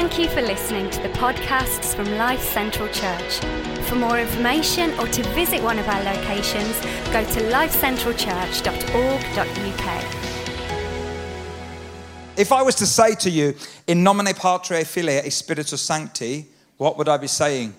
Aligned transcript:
Thank 0.00 0.16
you 0.16 0.28
for 0.28 0.42
listening 0.42 0.88
to 0.90 1.02
the 1.02 1.08
podcasts 1.08 1.92
from 1.92 2.08
Life 2.16 2.40
Central 2.40 2.86
Church. 2.86 3.40
For 3.88 3.96
more 3.96 4.20
information 4.20 4.96
or 5.00 5.08
to 5.08 5.24
visit 5.30 5.60
one 5.60 5.76
of 5.76 5.88
our 5.88 6.00
locations, 6.04 6.78
go 7.10 7.24
to 7.24 7.40
lifecentralchurch.org.uk. 7.50 10.04
If 12.36 12.52
I 12.52 12.62
was 12.62 12.76
to 12.76 12.86
say 12.86 13.16
to 13.16 13.28
you, 13.28 13.56
in 13.88 14.04
nomine 14.04 14.32
Patri 14.34 14.84
Filii 14.84 15.16
et 15.16 15.30
Spiritus 15.30 15.82
Sancti, 15.82 16.46
what 16.76 16.96
would 16.96 17.08
I 17.08 17.16
be 17.16 17.26
saying? 17.26 17.74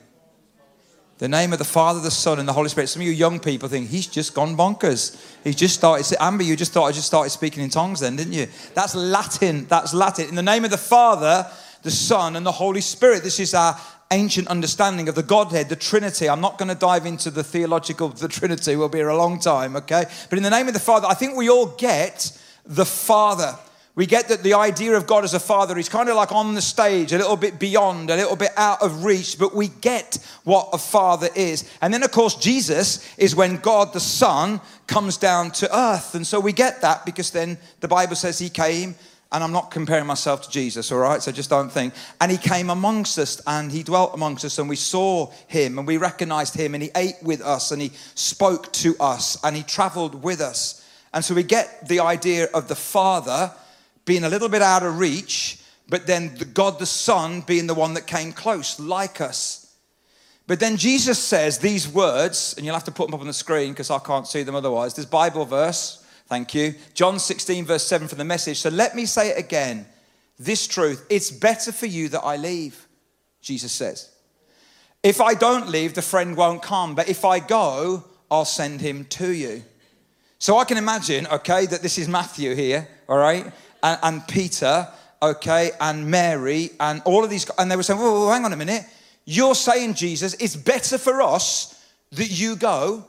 The 1.19 1.29
name 1.29 1.53
of 1.53 1.59
the 1.59 1.65
Father, 1.65 2.01
the 2.01 2.11
Son, 2.11 2.37
and 2.37 2.45
the 2.45 2.53
Holy 2.53 2.67
Spirit. 2.67 2.87
Some 2.87 3.01
of 3.01 3.07
you 3.07 3.13
young 3.13 3.39
people 3.39 3.69
think 3.69 3.87
he's 3.87 4.07
just 4.07 4.33
gone 4.33 4.57
bonkers. 4.57 5.25
He's 5.45 5.55
just 5.55 5.75
started. 5.75 6.05
Amber, 6.19 6.43
you 6.43 6.57
just 6.57 6.73
thought 6.73 6.83
I 6.83 6.91
just 6.91 7.07
started 7.07 7.29
speaking 7.29 7.63
in 7.63 7.69
tongues 7.69 8.01
then, 8.01 8.17
didn't 8.17 8.33
you? 8.33 8.47
That's 8.73 8.93
Latin. 8.93 9.67
That's 9.67 9.93
Latin. 9.93 10.27
In 10.27 10.35
the 10.35 10.43
name 10.43 10.65
of 10.65 10.71
the 10.71 10.77
Father, 10.77 11.49
the 11.81 11.91
Son, 11.91 12.35
and 12.35 12.45
the 12.45 12.51
Holy 12.51 12.81
Spirit. 12.81 13.23
This 13.23 13.39
is 13.39 13.53
our 13.53 13.79
ancient 14.11 14.47
understanding 14.47 15.07
of 15.07 15.15
the 15.15 15.23
Godhead, 15.23 15.69
the 15.69 15.75
Trinity. 15.75 16.27
I'm 16.29 16.41
not 16.41 16.57
going 16.57 16.69
to 16.69 16.75
dive 16.75 17.05
into 17.05 17.29
the 17.29 17.43
theological 17.43 18.07
of 18.07 18.19
the 18.19 18.27
Trinity. 18.27 18.75
We'll 18.75 18.89
be 18.89 18.97
here 18.99 19.09
a 19.09 19.17
long 19.17 19.39
time, 19.39 19.75
okay? 19.75 20.05
But 20.29 20.37
in 20.37 20.43
the 20.43 20.49
name 20.49 20.67
of 20.67 20.73
the 20.73 20.79
Father, 20.79 21.07
I 21.07 21.13
think 21.13 21.37
we 21.37 21.49
all 21.49 21.67
get 21.67 22.31
the 22.65 22.85
Father. 22.85 23.57
We 23.99 24.05
get 24.05 24.29
that 24.29 24.43
the 24.43 24.53
idea 24.53 24.95
of 24.95 25.07
God 25.07 25.25
as 25.25 25.33
a 25.33 25.41
father 25.41 25.77
is 25.77 25.89
kind 25.89 26.07
of 26.07 26.15
like 26.15 26.31
on 26.31 26.55
the 26.55 26.61
stage, 26.61 27.11
a 27.11 27.17
little 27.17 27.35
bit 27.35 27.59
beyond, 27.59 28.09
a 28.09 28.15
little 28.15 28.37
bit 28.37 28.51
out 28.55 28.81
of 28.81 29.03
reach, 29.03 29.37
but 29.37 29.53
we 29.53 29.67
get 29.67 30.17
what 30.45 30.69
a 30.71 30.77
father 30.77 31.27
is. 31.35 31.69
And 31.81 31.93
then, 31.93 32.03
of 32.03 32.11
course, 32.11 32.35
Jesus 32.35 33.05
is 33.17 33.35
when 33.35 33.57
God 33.57 33.91
the 33.91 33.99
Son 33.99 34.61
comes 34.87 35.17
down 35.17 35.51
to 35.51 35.77
earth. 35.77 36.15
And 36.15 36.25
so 36.25 36.39
we 36.39 36.53
get 36.53 36.79
that 36.79 37.05
because 37.05 37.31
then 37.31 37.57
the 37.81 37.89
Bible 37.89 38.15
says 38.15 38.39
he 38.39 38.49
came, 38.49 38.95
and 39.31 39.43
I'm 39.43 39.51
not 39.51 39.69
comparing 39.69 40.07
myself 40.07 40.41
to 40.43 40.49
Jesus, 40.49 40.91
all 40.91 40.97
right? 40.99 41.21
So 41.21 41.31
just 41.31 41.49
don't 41.49 41.71
think. 41.71 41.93
And 42.19 42.31
he 42.31 42.37
came 42.37 42.69
amongst 42.69 43.19
us 43.19 43.41
and 43.45 43.71
he 43.71 43.83
dwelt 43.83 44.13
amongst 44.13 44.43
us, 44.43 44.57
and 44.57 44.67
we 44.67 44.75
saw 44.75 45.31
him 45.47 45.77
and 45.77 45.87
we 45.87 45.97
recognized 45.97 46.55
him, 46.55 46.73
and 46.73 46.81
he 46.81 46.89
ate 46.95 47.15
with 47.21 47.41
us 47.41 47.71
and 47.71 47.81
he 47.81 47.91
spoke 48.15 48.71
to 48.73 48.95
us 48.99 49.37
and 49.43 49.55
he 49.55 49.63
traveled 49.63 50.23
with 50.23 50.41
us. 50.41 50.85
And 51.13 51.23
so 51.23 51.35
we 51.35 51.43
get 51.43 51.87
the 51.87 51.99
idea 51.99 52.47
of 52.53 52.67
the 52.67 52.75
Father 52.75 53.51
being 54.05 54.23
a 54.23 54.29
little 54.29 54.49
bit 54.49 54.61
out 54.61 54.83
of 54.83 54.97
reach, 54.97 55.59
but 55.87 56.07
then 56.07 56.35
the 56.37 56.45
God 56.45 56.79
the 56.79 56.85
Son 56.85 57.41
being 57.41 57.67
the 57.67 57.75
one 57.75 57.93
that 57.93 58.07
came 58.07 58.31
close, 58.31 58.79
like 58.79 59.21
us. 59.21 59.75
But 60.47 60.59
then 60.59 60.77
Jesus 60.77 61.19
says 61.19 61.59
these 61.59 61.87
words, 61.87 62.55
and 62.57 62.65
you'll 62.65 62.73
have 62.73 62.85
to 62.85 62.91
put 62.91 63.05
them 63.05 63.13
up 63.13 63.21
on 63.21 63.27
the 63.27 63.33
screen 63.33 63.69
because 63.71 63.91
I 63.91 63.99
can't 63.99 64.25
see 64.25 64.41
them 64.41 64.55
otherwise. 64.55 64.95
This 64.95 65.05
Bible 65.05 65.45
verse, 65.45 66.03
thank 66.29 66.53
you. 66.53 66.75
John 66.93 67.19
16, 67.19 67.65
verse 67.65 67.85
7 67.85 68.07
for 68.07 68.15
the 68.15 68.23
message. 68.23 68.59
So 68.59 68.69
let 68.69 68.95
me 68.95 69.05
say 69.05 69.29
it 69.29 69.37
again. 69.37 69.85
This 70.37 70.67
truth, 70.67 71.05
it's 71.09 71.31
better 71.31 71.71
for 71.71 71.85
you 71.85 72.07
that 72.09 72.21
I 72.21 72.37
leave, 72.37 72.87
Jesus 73.41 73.73
says. 73.73 74.09
If 75.03 75.19
I 75.19 75.33
don't 75.33 75.69
leave, 75.69 75.95
the 75.95 76.01
friend 76.01 76.37
won't 76.37 76.61
come. 76.61 76.95
But 76.95 77.09
if 77.09 77.25
I 77.25 77.39
go, 77.39 78.05
I'll 78.31 78.45
send 78.45 78.79
him 78.79 79.05
to 79.05 79.31
you. 79.31 79.63
So 80.37 80.57
I 80.57 80.63
can 80.63 80.77
imagine, 80.77 81.27
okay, 81.27 81.65
that 81.65 81.81
this 81.81 81.97
is 81.97 82.07
Matthew 82.07 82.55
here, 82.55 82.87
all 83.09 83.17
right? 83.17 83.51
and, 83.83 83.99
and 84.03 84.27
Peter, 84.27 84.87
okay, 85.21 85.71
and 85.79 86.09
Mary, 86.09 86.71
and 86.79 87.01
all 87.05 87.23
of 87.23 87.29
these, 87.29 87.49
and 87.57 87.71
they 87.71 87.75
were 87.75 87.83
saying, 87.83 87.99
whoa, 87.99 88.11
whoa, 88.11 88.31
hang 88.31 88.45
on 88.45 88.53
a 88.53 88.57
minute. 88.57 88.85
You're 89.25 89.55
saying, 89.55 89.93
Jesus, 89.95 90.33
it's 90.35 90.55
better 90.55 90.97
for 90.97 91.21
us 91.21 91.85
that 92.11 92.29
you 92.29 92.55
go. 92.55 93.05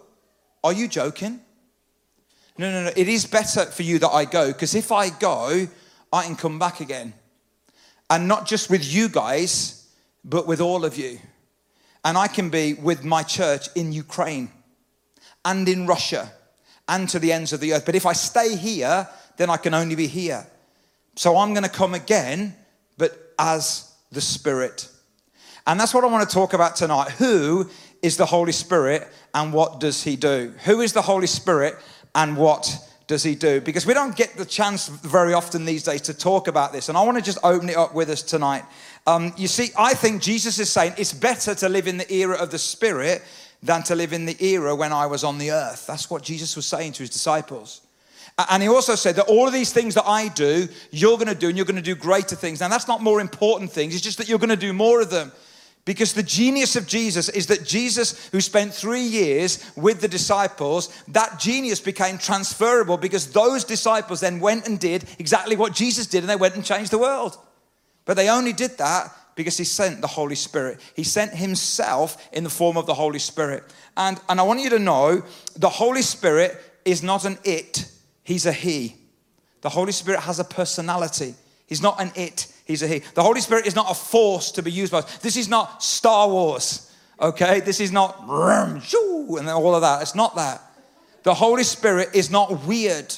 Are 0.62 0.72
you 0.72 0.88
joking? 0.88 1.40
No, 2.60 2.70
no, 2.70 2.84
no. 2.84 2.92
It 2.94 3.08
is 3.08 3.24
better 3.24 3.64
for 3.64 3.84
you 3.84 3.98
that 4.00 4.10
I 4.10 4.26
go 4.26 4.48
because 4.48 4.74
if 4.74 4.92
I 4.92 5.08
go, 5.08 5.66
I 6.12 6.24
can 6.24 6.36
come 6.36 6.58
back 6.58 6.80
again. 6.80 7.14
And 8.10 8.28
not 8.28 8.46
just 8.46 8.68
with 8.68 8.84
you 8.84 9.08
guys, 9.08 9.88
but 10.26 10.46
with 10.46 10.60
all 10.60 10.84
of 10.84 10.98
you. 10.98 11.20
And 12.04 12.18
I 12.18 12.28
can 12.28 12.50
be 12.50 12.74
with 12.74 13.02
my 13.02 13.22
church 13.22 13.68
in 13.74 13.94
Ukraine 13.94 14.50
and 15.42 15.66
in 15.70 15.86
Russia 15.86 16.30
and 16.86 17.08
to 17.08 17.18
the 17.18 17.32
ends 17.32 17.54
of 17.54 17.60
the 17.60 17.72
earth. 17.72 17.86
But 17.86 17.94
if 17.94 18.04
I 18.04 18.12
stay 18.12 18.54
here, 18.56 19.08
then 19.38 19.48
I 19.48 19.56
can 19.56 19.72
only 19.72 19.94
be 19.94 20.06
here. 20.06 20.46
So 21.16 21.38
I'm 21.38 21.54
going 21.54 21.64
to 21.64 21.70
come 21.70 21.94
again, 21.94 22.54
but 22.98 23.32
as 23.38 23.90
the 24.12 24.20
Spirit. 24.20 24.86
And 25.66 25.80
that's 25.80 25.94
what 25.94 26.04
I 26.04 26.08
want 26.08 26.28
to 26.28 26.34
talk 26.34 26.52
about 26.52 26.76
tonight. 26.76 27.12
Who 27.12 27.70
is 28.02 28.18
the 28.18 28.26
Holy 28.26 28.52
Spirit 28.52 29.08
and 29.32 29.50
what 29.50 29.80
does 29.80 30.04
he 30.04 30.16
do? 30.16 30.52
Who 30.66 30.82
is 30.82 30.92
the 30.92 31.00
Holy 31.00 31.26
Spirit 31.26 31.76
and 32.14 32.36
what 32.36 32.76
does 33.06 33.22
he 33.22 33.34
do? 33.34 33.60
Because 33.60 33.86
we 33.86 33.94
don't 33.94 34.14
get 34.14 34.36
the 34.36 34.44
chance 34.44 34.88
very 34.88 35.34
often 35.34 35.64
these 35.64 35.82
days 35.82 36.02
to 36.02 36.14
talk 36.14 36.48
about 36.48 36.72
this. 36.72 36.88
And 36.88 36.96
I 36.96 37.02
want 37.02 37.18
to 37.18 37.22
just 37.22 37.38
open 37.42 37.68
it 37.68 37.76
up 37.76 37.94
with 37.94 38.08
us 38.08 38.22
tonight. 38.22 38.64
Um, 39.06 39.32
you 39.36 39.48
see, 39.48 39.70
I 39.76 39.94
think 39.94 40.22
Jesus 40.22 40.58
is 40.58 40.70
saying 40.70 40.94
it's 40.96 41.12
better 41.12 41.54
to 41.56 41.68
live 41.68 41.88
in 41.88 41.96
the 41.96 42.12
era 42.12 42.36
of 42.36 42.50
the 42.50 42.58
Spirit 42.58 43.22
than 43.62 43.82
to 43.84 43.94
live 43.94 44.12
in 44.12 44.26
the 44.26 44.36
era 44.44 44.74
when 44.74 44.92
I 44.92 45.06
was 45.06 45.24
on 45.24 45.38
the 45.38 45.50
earth. 45.50 45.86
That's 45.86 46.08
what 46.08 46.22
Jesus 46.22 46.56
was 46.56 46.66
saying 46.66 46.92
to 46.92 47.02
his 47.02 47.10
disciples. 47.10 47.82
And 48.48 48.62
he 48.62 48.68
also 48.68 48.94
said 48.94 49.16
that 49.16 49.26
all 49.26 49.46
of 49.46 49.52
these 49.52 49.72
things 49.72 49.94
that 49.96 50.06
I 50.06 50.28
do, 50.28 50.68
you're 50.90 51.16
going 51.16 51.28
to 51.28 51.34
do, 51.34 51.48
and 51.48 51.56
you're 51.56 51.66
going 51.66 51.76
to 51.76 51.82
do 51.82 51.94
greater 51.94 52.36
things. 52.36 52.60
Now, 52.60 52.68
that's 52.68 52.88
not 52.88 53.02
more 53.02 53.20
important 53.20 53.70
things, 53.70 53.94
it's 53.94 54.04
just 54.04 54.18
that 54.18 54.28
you're 54.28 54.38
going 54.38 54.50
to 54.50 54.56
do 54.56 54.72
more 54.72 55.00
of 55.00 55.10
them. 55.10 55.32
Because 55.90 56.12
the 56.12 56.22
genius 56.22 56.76
of 56.76 56.86
Jesus 56.86 57.28
is 57.28 57.48
that 57.48 57.64
Jesus, 57.64 58.28
who 58.28 58.40
spent 58.40 58.72
three 58.72 59.02
years 59.02 59.72
with 59.74 60.00
the 60.00 60.06
disciples, 60.06 60.88
that 61.08 61.40
genius 61.40 61.80
became 61.80 62.16
transferable 62.16 62.96
because 62.96 63.32
those 63.32 63.64
disciples 63.64 64.20
then 64.20 64.38
went 64.38 64.68
and 64.68 64.78
did 64.78 65.04
exactly 65.18 65.56
what 65.56 65.72
Jesus 65.72 66.06
did 66.06 66.20
and 66.20 66.30
they 66.30 66.36
went 66.36 66.54
and 66.54 66.64
changed 66.64 66.92
the 66.92 66.98
world. 66.98 67.36
But 68.04 68.16
they 68.16 68.28
only 68.28 68.52
did 68.52 68.78
that 68.78 69.12
because 69.34 69.58
he 69.58 69.64
sent 69.64 70.00
the 70.00 70.06
Holy 70.06 70.36
Spirit. 70.36 70.78
He 70.94 71.02
sent 71.02 71.34
himself 71.34 72.24
in 72.32 72.44
the 72.44 72.50
form 72.50 72.76
of 72.76 72.86
the 72.86 72.94
Holy 72.94 73.18
Spirit. 73.18 73.64
And, 73.96 74.20
and 74.28 74.38
I 74.38 74.44
want 74.44 74.60
you 74.60 74.70
to 74.70 74.78
know 74.78 75.24
the 75.56 75.68
Holy 75.68 76.02
Spirit 76.02 76.56
is 76.84 77.02
not 77.02 77.24
an 77.24 77.36
it, 77.42 77.90
He's 78.22 78.46
a 78.46 78.52
He. 78.52 78.94
The 79.62 79.70
Holy 79.70 79.90
Spirit 79.90 80.20
has 80.20 80.38
a 80.38 80.44
personality. 80.44 81.34
He's 81.66 81.82
not 81.82 82.00
an 82.00 82.12
it, 82.14 82.46
He's 82.70 82.82
a 82.82 82.86
He. 82.86 83.00
The 83.00 83.22
Holy 83.22 83.40
Spirit 83.40 83.66
is 83.66 83.74
not 83.74 83.90
a 83.90 83.94
force 83.94 84.52
to 84.52 84.62
be 84.62 84.70
used 84.70 84.92
by 84.92 84.98
us. 84.98 85.18
This 85.18 85.36
is 85.36 85.48
not 85.48 85.82
Star 85.82 86.28
Wars, 86.28 86.90
okay? 87.20 87.58
This 87.58 87.80
is 87.80 87.90
not 87.90 88.28
and 89.38 89.48
all 89.48 89.74
of 89.74 89.82
that. 89.82 90.02
It's 90.02 90.14
not 90.14 90.36
that. 90.36 90.62
The 91.24 91.34
Holy 91.34 91.64
Spirit 91.64 92.10
is 92.14 92.30
not 92.30 92.64
weird. 92.64 93.12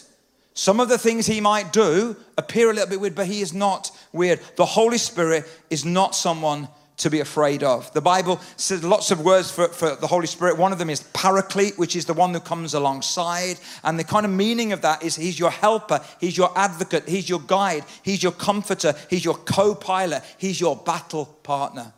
Some 0.55 0.81
of 0.81 0.89
the 0.89 0.97
things 0.97 1.27
He 1.27 1.41
might 1.41 1.71
do 1.71 2.17
appear 2.39 2.71
a 2.71 2.73
little 2.73 2.89
bit 2.89 3.01
weird, 3.01 3.15
but 3.15 3.27
He 3.27 3.43
is 3.43 3.53
not 3.53 3.91
weird. 4.13 4.41
The 4.57 4.65
Holy 4.65 4.99
Spirit 4.99 5.47
is 5.69 5.85
not 5.85 6.15
someone 6.15 6.69
to 6.99 7.11
be 7.11 7.21
afraid 7.21 7.63
of. 7.63 7.93
The 7.93 8.01
Bible 8.01 8.41
says 8.57 8.85
lots 8.85 9.11
of 9.11 9.21
words 9.21 9.51
for, 9.51 9.69
for 9.69 9.97
the 9.97 10.07
Holy 10.07 10.27
Spirit. 10.27 10.59
One 10.59 10.73
of 10.73 10.79
them 10.79 10.91
is 10.91 11.03
paraclete, 11.13 11.79
which 11.79 11.97
is 11.97 12.05
the 12.05 12.15
one 12.15 12.33
who 12.33 12.41
comes 12.41 12.75
alongside. 12.75 13.59
And 13.83 13.99
the 13.99 14.05
kind 14.05 14.27
of 14.27 14.33
meaning 14.33 14.73
of 14.73 14.83
that 14.83 15.03
is 15.03 15.17
he's 15.17 15.39
your 15.39 15.51
helper, 15.51 16.01
he's 16.21 16.37
your 16.37 16.57
advocate, 16.57 17.09
he's 17.09 17.29
your 17.29 17.41
guide, 17.41 17.85
he's 18.03 18.23
your 18.23 18.33
comforter, 18.33 18.95
he's 19.09 19.25
your 19.25 19.37
co 19.37 19.75
pilot, 19.75 20.23
he's 20.39 20.61
your 20.61 20.77
battle 20.77 21.27
partner. 21.43 21.93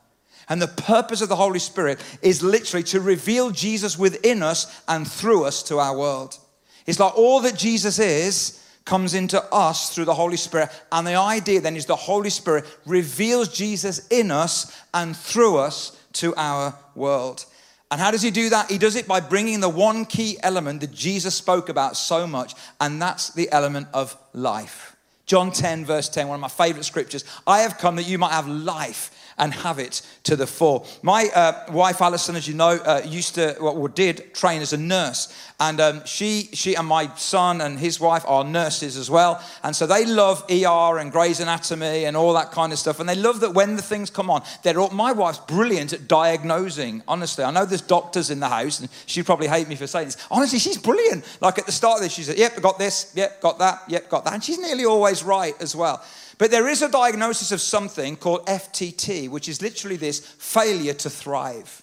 And 0.48 0.60
the 0.60 0.68
purpose 0.68 1.22
of 1.22 1.28
the 1.28 1.36
Holy 1.36 1.58
Spirit 1.58 2.00
is 2.22 2.42
literally 2.42 2.84
to 2.84 3.00
reveal 3.00 3.50
Jesus 3.50 3.98
within 3.98 4.42
us 4.42 4.82
and 4.86 5.10
through 5.10 5.44
us 5.44 5.62
to 5.64 5.78
our 5.78 5.96
world. 5.96 6.38
It's 6.86 7.00
like 7.00 7.16
all 7.16 7.40
that 7.40 7.56
Jesus 7.56 7.98
is 7.98 8.60
comes 8.84 9.14
into 9.14 9.42
us 9.52 9.94
through 9.94 10.04
the 10.04 10.14
Holy 10.14 10.36
Spirit. 10.36 10.68
And 10.92 11.06
the 11.06 11.14
idea 11.14 11.60
then 11.60 11.76
is 11.76 11.86
the 11.86 11.96
Holy 11.96 12.30
Spirit 12.30 12.64
reveals 12.86 13.48
Jesus 13.48 14.06
in 14.08 14.30
us 14.30 14.76
and 14.92 15.16
through 15.16 15.58
us 15.58 15.98
to 16.14 16.34
our 16.36 16.76
world. 16.94 17.46
And 17.90 18.00
how 18.00 18.10
does 18.10 18.22
he 18.22 18.30
do 18.30 18.50
that? 18.50 18.70
He 18.70 18.78
does 18.78 18.96
it 18.96 19.06
by 19.06 19.20
bringing 19.20 19.60
the 19.60 19.68
one 19.68 20.04
key 20.04 20.36
element 20.42 20.80
that 20.80 20.92
Jesus 20.92 21.34
spoke 21.34 21.68
about 21.68 21.96
so 21.96 22.26
much, 22.26 22.54
and 22.80 23.00
that's 23.00 23.30
the 23.30 23.50
element 23.52 23.88
of 23.94 24.16
life. 24.32 24.96
John 25.26 25.52
10, 25.52 25.84
verse 25.84 26.08
10, 26.08 26.28
one 26.28 26.34
of 26.34 26.40
my 26.40 26.48
favorite 26.48 26.84
scriptures. 26.84 27.24
I 27.46 27.60
have 27.60 27.78
come 27.78 27.96
that 27.96 28.06
you 28.06 28.18
might 28.18 28.32
have 28.32 28.48
life 28.48 29.23
and 29.38 29.52
have 29.52 29.78
it 29.78 30.02
to 30.24 30.36
the 30.36 30.46
full. 30.46 30.86
My 31.02 31.28
uh, 31.34 31.72
wife 31.72 32.00
Alison, 32.00 32.36
as 32.36 32.46
you 32.46 32.54
know, 32.54 32.78
uh, 32.84 33.02
used 33.04 33.34
to 33.36 33.56
or 33.58 33.88
did 33.88 34.34
train 34.34 34.62
as 34.62 34.72
a 34.72 34.76
nurse, 34.76 35.32
and 35.60 35.80
um, 35.80 36.04
she 36.04 36.48
she 36.52 36.74
and 36.74 36.86
my 36.86 37.08
son 37.14 37.60
and 37.60 37.78
his 37.78 38.00
wife 38.00 38.24
are 38.26 38.44
nurses 38.44 38.96
as 38.96 39.10
well, 39.10 39.42
and 39.62 39.74
so 39.74 39.86
they 39.86 40.04
love 40.04 40.44
ER 40.50 40.98
and 40.98 41.12
Grey's 41.12 41.40
Anatomy 41.40 42.04
and 42.04 42.16
all 42.16 42.32
that 42.34 42.50
kind 42.50 42.72
of 42.72 42.78
stuff, 42.78 43.00
and 43.00 43.08
they 43.08 43.14
love 43.14 43.40
that 43.40 43.54
when 43.54 43.76
the 43.76 43.82
things 43.82 44.10
come 44.10 44.30
on, 44.30 44.42
they're 44.62 44.78
all, 44.78 44.90
my 44.90 45.12
wife's 45.12 45.38
brilliant 45.38 45.92
at 45.92 46.08
diagnosing. 46.08 47.02
Honestly, 47.08 47.44
I 47.44 47.50
know 47.50 47.64
there's 47.64 47.80
doctors 47.80 48.30
in 48.30 48.40
the 48.40 48.48
house, 48.48 48.80
and 48.80 48.88
she'd 49.06 49.26
probably 49.26 49.48
hate 49.48 49.68
me 49.68 49.76
for 49.76 49.86
saying 49.86 50.06
this. 50.06 50.16
Honestly, 50.30 50.58
she's 50.58 50.78
brilliant. 50.78 51.24
Like 51.40 51.58
at 51.58 51.66
the 51.66 51.72
start 51.72 51.98
of 51.98 52.02
this, 52.02 52.12
she 52.12 52.22
said, 52.22 52.38
"Yep, 52.38 52.60
got 52.60 52.78
this. 52.78 53.12
Yep, 53.14 53.40
got 53.40 53.58
that. 53.58 53.82
Yep, 53.88 54.08
got 54.08 54.24
that," 54.24 54.34
and 54.34 54.44
she's 54.44 54.58
nearly 54.58 54.84
always 54.84 55.22
right 55.22 55.54
as 55.60 55.74
well. 55.74 56.02
But 56.38 56.50
there 56.50 56.68
is 56.68 56.82
a 56.82 56.90
diagnosis 56.90 57.52
of 57.52 57.60
something 57.60 58.16
called 58.16 58.46
FTT, 58.46 59.28
which 59.28 59.48
is 59.48 59.62
literally 59.62 59.96
this 59.96 60.20
failure 60.20 60.94
to 60.94 61.10
thrive. 61.10 61.82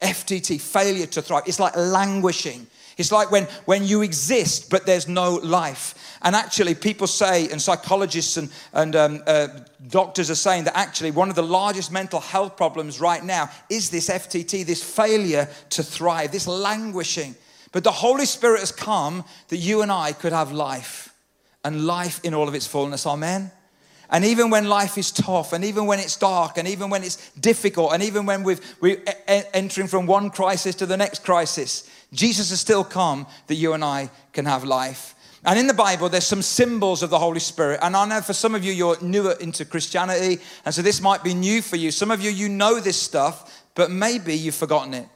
FTT, 0.00 0.60
failure 0.60 1.06
to 1.06 1.22
thrive. 1.22 1.44
It's 1.46 1.60
like 1.60 1.76
languishing. 1.76 2.66
It's 2.96 3.12
like 3.12 3.30
when, 3.30 3.44
when 3.66 3.84
you 3.84 4.02
exist, 4.02 4.70
but 4.70 4.86
there's 4.86 5.06
no 5.06 5.34
life. 5.34 6.16
And 6.22 6.34
actually, 6.34 6.74
people 6.74 7.06
say, 7.06 7.48
and 7.50 7.60
psychologists 7.60 8.38
and, 8.38 8.50
and 8.72 8.96
um, 8.96 9.22
uh, 9.26 9.48
doctors 9.88 10.30
are 10.30 10.34
saying 10.34 10.64
that 10.64 10.76
actually 10.76 11.10
one 11.10 11.28
of 11.28 11.36
the 11.36 11.42
largest 11.42 11.92
mental 11.92 12.20
health 12.20 12.56
problems 12.56 13.00
right 13.00 13.22
now 13.22 13.50
is 13.68 13.90
this 13.90 14.08
FTT, 14.08 14.64
this 14.64 14.82
failure 14.82 15.48
to 15.70 15.82
thrive, 15.82 16.32
this 16.32 16.46
languishing. 16.46 17.34
But 17.72 17.84
the 17.84 17.92
Holy 17.92 18.24
Spirit 18.24 18.60
has 18.60 18.72
come 18.72 19.24
that 19.48 19.58
you 19.58 19.82
and 19.82 19.92
I 19.92 20.12
could 20.12 20.32
have 20.32 20.52
life 20.52 21.12
and 21.64 21.86
life 21.86 22.20
in 22.24 22.32
all 22.32 22.48
of 22.48 22.54
its 22.54 22.66
fullness. 22.66 23.06
Amen. 23.06 23.50
And 24.10 24.24
even 24.24 24.50
when 24.50 24.68
life 24.68 24.98
is 24.98 25.10
tough, 25.10 25.52
and 25.52 25.64
even 25.64 25.86
when 25.86 25.98
it's 25.98 26.16
dark, 26.16 26.58
and 26.58 26.68
even 26.68 26.90
when 26.90 27.02
it's 27.02 27.30
difficult, 27.32 27.92
and 27.92 28.02
even 28.02 28.24
when 28.26 28.44
we've, 28.44 28.60
we're 28.80 29.02
entering 29.26 29.88
from 29.88 30.06
one 30.06 30.30
crisis 30.30 30.74
to 30.76 30.86
the 30.86 30.96
next 30.96 31.24
crisis, 31.24 31.90
Jesus 32.12 32.50
has 32.50 32.60
still 32.60 32.84
come 32.84 33.26
that 33.48 33.56
you 33.56 33.72
and 33.72 33.84
I 33.84 34.10
can 34.32 34.44
have 34.44 34.64
life. 34.64 35.14
And 35.44 35.58
in 35.58 35.66
the 35.66 35.74
Bible, 35.74 36.08
there's 36.08 36.26
some 36.26 36.42
symbols 36.42 37.02
of 37.02 37.10
the 37.10 37.18
Holy 37.18 37.40
Spirit. 37.40 37.80
And 37.82 37.96
I 37.96 38.06
know 38.06 38.20
for 38.20 38.32
some 38.32 38.54
of 38.54 38.64
you, 38.64 38.72
you're 38.72 39.00
newer 39.00 39.32
into 39.40 39.64
Christianity, 39.64 40.42
and 40.64 40.74
so 40.74 40.82
this 40.82 41.00
might 41.00 41.22
be 41.22 41.34
new 41.34 41.62
for 41.62 41.76
you. 41.76 41.90
Some 41.90 42.10
of 42.10 42.20
you, 42.20 42.30
you 42.30 42.48
know 42.48 42.80
this 42.80 43.00
stuff, 43.00 43.64
but 43.74 43.90
maybe 43.90 44.34
you've 44.34 44.54
forgotten 44.54 44.94
it. 44.94 45.08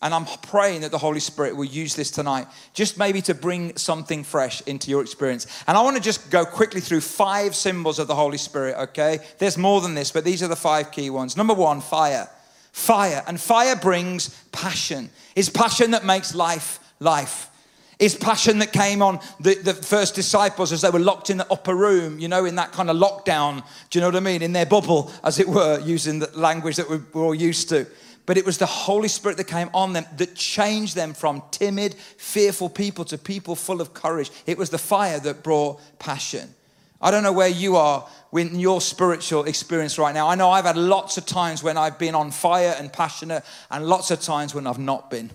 And 0.00 0.14
I'm 0.14 0.26
praying 0.42 0.82
that 0.82 0.92
the 0.92 0.98
Holy 0.98 1.18
Spirit 1.18 1.56
will 1.56 1.64
use 1.64 1.96
this 1.96 2.10
tonight, 2.10 2.46
just 2.72 2.98
maybe 2.98 3.20
to 3.22 3.34
bring 3.34 3.76
something 3.76 4.22
fresh 4.22 4.60
into 4.62 4.90
your 4.90 5.02
experience. 5.02 5.46
And 5.66 5.76
I 5.76 5.82
want 5.82 5.96
to 5.96 6.02
just 6.02 6.30
go 6.30 6.44
quickly 6.44 6.80
through 6.80 7.00
five 7.00 7.56
symbols 7.56 7.98
of 7.98 8.06
the 8.06 8.14
Holy 8.14 8.38
Spirit, 8.38 8.76
okay? 8.78 9.18
There's 9.38 9.58
more 9.58 9.80
than 9.80 9.94
this, 9.94 10.12
but 10.12 10.24
these 10.24 10.42
are 10.42 10.48
the 10.48 10.54
five 10.56 10.92
key 10.92 11.10
ones. 11.10 11.36
Number 11.36 11.54
one, 11.54 11.80
fire. 11.80 12.28
Fire. 12.70 13.24
And 13.26 13.40
fire 13.40 13.74
brings 13.74 14.28
passion. 14.52 15.10
It's 15.34 15.48
passion 15.48 15.90
that 15.90 16.04
makes 16.04 16.32
life 16.32 16.78
life. 17.00 17.50
It's 17.98 18.14
passion 18.14 18.60
that 18.60 18.72
came 18.72 19.02
on 19.02 19.18
the, 19.40 19.54
the 19.56 19.74
first 19.74 20.14
disciples 20.14 20.70
as 20.70 20.82
they 20.82 20.90
were 20.90 21.00
locked 21.00 21.30
in 21.30 21.36
the 21.36 21.52
upper 21.52 21.74
room, 21.74 22.20
you 22.20 22.28
know, 22.28 22.44
in 22.44 22.54
that 22.54 22.70
kind 22.70 22.90
of 22.90 22.96
lockdown. 22.96 23.64
Do 23.90 23.98
you 23.98 24.00
know 24.00 24.08
what 24.08 24.16
I 24.16 24.20
mean? 24.20 24.42
In 24.42 24.52
their 24.52 24.66
bubble, 24.66 25.10
as 25.24 25.40
it 25.40 25.48
were, 25.48 25.80
using 25.80 26.20
the 26.20 26.30
language 26.38 26.76
that 26.76 26.88
we're 26.88 27.02
all 27.14 27.34
used 27.34 27.68
to 27.70 27.86
but 28.28 28.36
it 28.36 28.44
was 28.44 28.58
the 28.58 28.66
Holy 28.66 29.08
Spirit 29.08 29.38
that 29.38 29.44
came 29.44 29.70
on 29.72 29.94
them 29.94 30.04
that 30.18 30.34
changed 30.34 30.94
them 30.94 31.14
from 31.14 31.42
timid, 31.50 31.94
fearful 31.94 32.68
people 32.68 33.02
to 33.06 33.16
people 33.16 33.56
full 33.56 33.80
of 33.80 33.94
courage. 33.94 34.30
It 34.44 34.58
was 34.58 34.68
the 34.68 34.76
fire 34.76 35.18
that 35.20 35.42
brought 35.42 35.80
passion. 35.98 36.54
I 37.00 37.10
don't 37.10 37.22
know 37.22 37.32
where 37.32 37.48
you 37.48 37.76
are 37.76 38.06
in 38.34 38.60
your 38.60 38.82
spiritual 38.82 39.44
experience 39.44 39.98
right 39.98 40.12
now. 40.12 40.28
I 40.28 40.34
know 40.34 40.50
I've 40.50 40.66
had 40.66 40.76
lots 40.76 41.16
of 41.16 41.24
times 41.24 41.62
when 41.62 41.78
I've 41.78 41.98
been 41.98 42.14
on 42.14 42.30
fire 42.30 42.76
and 42.78 42.92
passionate, 42.92 43.46
and 43.70 43.86
lots 43.86 44.10
of 44.10 44.20
times 44.20 44.54
when 44.54 44.66
I've 44.66 44.78
not 44.78 45.10
been. 45.10 45.30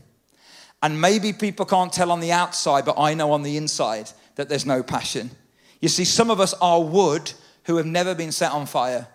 And 0.84 1.02
maybe 1.02 1.34
people 1.34 1.66
can't 1.66 1.92
tell 1.92 2.12
on 2.12 2.20
the 2.20 2.32
outside, 2.32 2.86
but 2.86 3.00
I 3.00 3.16
know 3.16 3.32
on 3.32 3.42
the 3.42 3.58
inside 3.58 4.12
that 4.36 4.50
there's 4.50 4.68
no 4.68 4.84
passion. 4.84 5.32
You 5.82 5.90
see, 5.90 6.06
some 6.06 6.30
of 6.30 6.40
us 6.40 6.54
are 6.62 6.84
wood 6.84 7.34
who 7.64 7.78
have 7.78 7.88
never 7.88 8.14
been 8.14 8.32
set 8.32 8.52
on 8.52 8.68
fire. 8.68 9.08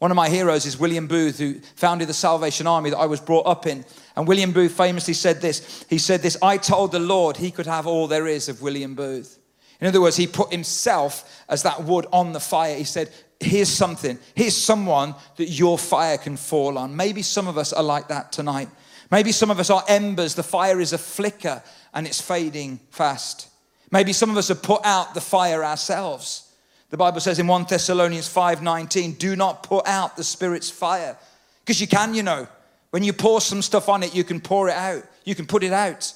One 0.00 0.10
of 0.10 0.16
my 0.16 0.30
heroes 0.30 0.64
is 0.64 0.78
William 0.78 1.06
Booth, 1.06 1.38
who 1.38 1.60
founded 1.76 2.08
the 2.08 2.14
Salvation 2.14 2.66
Army 2.66 2.88
that 2.88 2.96
I 2.96 3.04
was 3.04 3.20
brought 3.20 3.46
up 3.46 3.66
in. 3.66 3.84
And 4.16 4.26
William 4.26 4.50
Booth 4.50 4.72
famously 4.72 5.12
said 5.12 5.42
this 5.42 5.84
He 5.90 5.98
said 5.98 6.22
this, 6.22 6.38
I 6.42 6.56
told 6.56 6.90
the 6.90 6.98
Lord 6.98 7.36
he 7.36 7.50
could 7.50 7.66
have 7.66 7.86
all 7.86 8.06
there 8.06 8.26
is 8.26 8.48
of 8.48 8.62
William 8.62 8.94
Booth. 8.94 9.38
In 9.78 9.86
other 9.86 10.00
words, 10.00 10.16
he 10.16 10.26
put 10.26 10.50
himself 10.50 11.44
as 11.50 11.64
that 11.64 11.84
wood 11.84 12.06
on 12.14 12.32
the 12.32 12.40
fire. 12.40 12.76
He 12.76 12.84
said, 12.84 13.10
Here's 13.40 13.68
something, 13.68 14.18
here's 14.34 14.56
someone 14.56 15.14
that 15.36 15.50
your 15.50 15.76
fire 15.76 16.16
can 16.16 16.38
fall 16.38 16.78
on. 16.78 16.96
Maybe 16.96 17.20
some 17.20 17.46
of 17.46 17.58
us 17.58 17.74
are 17.74 17.82
like 17.82 18.08
that 18.08 18.32
tonight. 18.32 18.70
Maybe 19.10 19.32
some 19.32 19.50
of 19.50 19.60
us 19.60 19.68
are 19.68 19.84
embers. 19.86 20.34
The 20.34 20.42
fire 20.42 20.80
is 20.80 20.94
a 20.94 20.98
flicker 20.98 21.62
and 21.92 22.06
it's 22.06 22.22
fading 22.22 22.80
fast. 22.88 23.48
Maybe 23.90 24.14
some 24.14 24.30
of 24.30 24.38
us 24.38 24.48
have 24.48 24.62
put 24.62 24.80
out 24.82 25.12
the 25.12 25.20
fire 25.20 25.62
ourselves. 25.62 26.49
The 26.90 26.96
Bible 26.96 27.20
says 27.20 27.38
in 27.38 27.46
1 27.46 27.66
Thessalonians 27.68 28.28
5:19, 28.28 29.16
do 29.16 29.36
not 29.36 29.62
put 29.62 29.86
out 29.86 30.16
the 30.16 30.24
Spirit's 30.24 30.70
fire. 30.70 31.16
Because 31.64 31.80
you 31.80 31.86
can, 31.86 32.14
you 32.14 32.22
know. 32.22 32.48
When 32.90 33.04
you 33.04 33.12
pour 33.12 33.40
some 33.40 33.62
stuff 33.62 33.88
on 33.88 34.02
it, 34.02 34.14
you 34.14 34.24
can 34.24 34.40
pour 34.40 34.68
it 34.68 34.74
out. 34.74 35.04
You 35.24 35.36
can 35.36 35.46
put 35.46 35.62
it 35.62 35.72
out. 35.72 36.12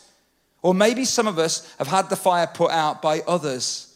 Or 0.62 0.74
maybe 0.74 1.04
some 1.04 1.28
of 1.28 1.38
us 1.38 1.72
have 1.78 1.86
had 1.86 2.10
the 2.10 2.16
fire 2.16 2.48
put 2.48 2.72
out 2.72 3.00
by 3.00 3.20
others. 3.20 3.94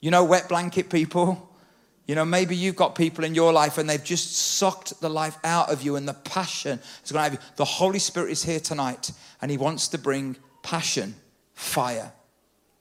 You 0.00 0.12
know, 0.12 0.22
wet 0.22 0.48
blanket 0.48 0.88
people. 0.88 1.48
You 2.06 2.14
know, 2.14 2.24
maybe 2.24 2.54
you've 2.56 2.76
got 2.76 2.94
people 2.94 3.24
in 3.24 3.34
your 3.34 3.52
life 3.52 3.78
and 3.78 3.88
they've 3.88 4.02
just 4.02 4.36
sucked 4.36 5.00
the 5.00 5.08
life 5.08 5.36
out 5.44 5.70
of 5.70 5.82
you 5.82 5.96
and 5.96 6.06
the 6.06 6.14
passion 6.14 6.80
is 7.04 7.12
going 7.12 7.20
to 7.20 7.22
have 7.22 7.32
you. 7.34 7.38
The 7.56 7.64
Holy 7.64 7.98
Spirit 7.98 8.30
is 8.30 8.42
here 8.42 8.60
tonight 8.60 9.12
and 9.40 9.50
He 9.50 9.56
wants 9.56 9.88
to 9.88 9.98
bring 9.98 10.36
passion, 10.62 11.14
fire. 11.54 12.12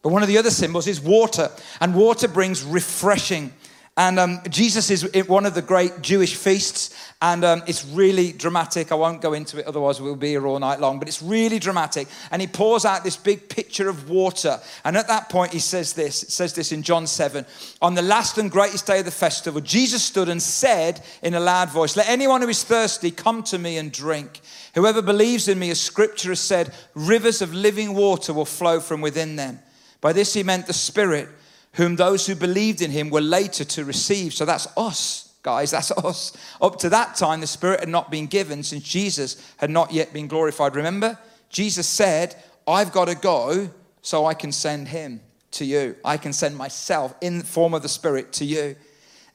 But 0.02 0.10
one 0.10 0.22
of 0.22 0.30
the 0.30 0.38
other 0.38 0.52
symbols 0.52 0.88
is 0.88 1.02
water, 1.02 1.50
and 1.82 1.94
water 1.94 2.28
brings 2.28 2.64
refreshing. 2.64 3.54
And 4.00 4.18
um, 4.18 4.40
Jesus 4.50 4.90
is 4.92 5.28
one 5.28 5.46
of 5.46 5.56
the 5.56 5.62
great 5.62 6.02
Jewish 6.02 6.34
feasts, 6.34 6.96
and 7.22 7.44
um, 7.44 7.64
it's 7.68 7.84
really 7.86 8.32
dramatic. 8.32 8.94
I 8.94 8.96
won't 8.96 9.22
go 9.22 9.34
into 9.34 9.60
it, 9.60 9.66
otherwise, 9.66 10.00
we'll 10.00 10.16
be 10.16 10.30
here 10.30 10.48
all 10.48 10.58
night 10.58 10.80
long. 10.80 11.00
But 11.00 11.10
it's 11.10 11.22
really 11.22 11.60
dramatic. 11.60 12.08
And 12.32 12.42
he 12.42 12.48
pours 12.48 12.86
out 12.86 13.04
this 13.04 13.18
big 13.18 13.50
pitcher 13.50 13.90
of 13.90 14.10
water. 14.10 14.58
And 14.86 14.96
at 14.96 15.10
that 15.10 15.28
point, 15.28 15.52
he 15.52 15.60
says 15.60 15.92
this 15.92 16.24
it 16.24 16.32
says 16.32 16.54
this 16.54 16.72
in 16.72 16.82
John 16.82 17.08
7 17.08 17.46
On 17.82 17.94
the 17.94 18.02
last 18.02 18.38
and 18.38 18.50
greatest 18.50 18.88
day 18.88 19.00
of 19.00 19.06
the 19.06 19.12
festival, 19.12 19.60
Jesus 19.60 20.02
stood 20.02 20.30
and 20.30 20.42
said 20.42 21.04
in 21.22 21.34
a 21.34 21.42
loud 21.42 21.70
voice, 21.70 21.98
Let 21.98 22.08
anyone 22.08 22.42
who 22.42 22.48
is 22.48 22.64
thirsty 22.64 23.12
come 23.12 23.44
to 23.44 23.60
me 23.60 23.78
and 23.78 23.92
drink. 23.92 24.40
Whoever 24.76 25.02
believes 25.02 25.50
in 25.50 25.60
me, 25.60 25.72
as 25.72 25.82
scripture 25.82 26.30
has 26.30 26.40
said, 26.40 26.74
rivers 26.96 27.42
of 27.42 27.54
living 27.54 27.96
water 27.96 28.32
will 28.32 28.46
flow 28.46 28.80
from 28.80 29.02
within 29.02 29.36
them. 29.36 29.60
By 30.02 30.14
this 30.14 30.34
he 30.34 30.44
meant 30.44 30.68
the 30.68 30.74
Spirit, 30.74 31.30
whom 31.74 31.96
those 31.96 32.26
who 32.26 32.36
believed 32.36 32.82
in 32.82 32.92
him 32.92 33.10
were 33.10 33.22
later 33.22 33.64
to 33.64 33.86
receive. 33.86 34.34
So 34.34 34.46
that's 34.46 34.68
us, 34.78 35.34
guys, 35.44 35.72
that's 35.72 35.92
us. 35.92 36.34
Up 36.62 36.80
to 36.80 36.90
that 36.90 37.16
time, 37.16 37.42
the 37.42 37.48
Spirit 37.48 37.82
had 37.82 37.90
not 37.90 38.10
been 38.10 38.28
given 38.28 38.64
since 38.64 38.84
Jesus 38.84 39.54
had 39.58 39.70
not 39.70 39.92
yet 39.92 40.14
been 40.14 40.28
glorified. 40.28 40.76
Remember, 40.76 41.18
Jesus 41.50 41.88
said, 41.88 42.36
I've 42.68 42.92
got 42.92 43.06
to 43.06 43.16
go 43.16 43.70
so 44.02 44.26
I 44.26 44.34
can 44.34 44.52
send 44.52 44.88
him 44.88 45.22
to 45.52 45.66
you. 45.66 45.96
I 46.06 46.18
can 46.18 46.34
send 46.34 46.56
myself 46.56 47.16
in 47.22 47.40
the 47.40 47.46
form 47.46 47.74
of 47.74 47.82
the 47.82 47.90
Spirit 47.90 48.32
to 48.34 48.46
you. 48.46 48.76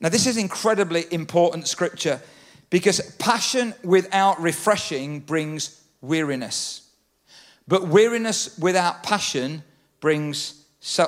Now, 0.01 0.09
this 0.09 0.27
is 0.27 0.37
incredibly 0.37 1.05
important 1.11 1.69
scripture 1.69 2.21
because 2.71 3.01
passion 3.17 3.75
without 3.83 4.41
refreshing 4.41 5.21
brings 5.21 5.81
weariness. 6.01 6.89
But 7.67 7.89
weariness 7.89 8.59
without 8.59 9.03
passion 9.03 9.63
brings 10.05 10.61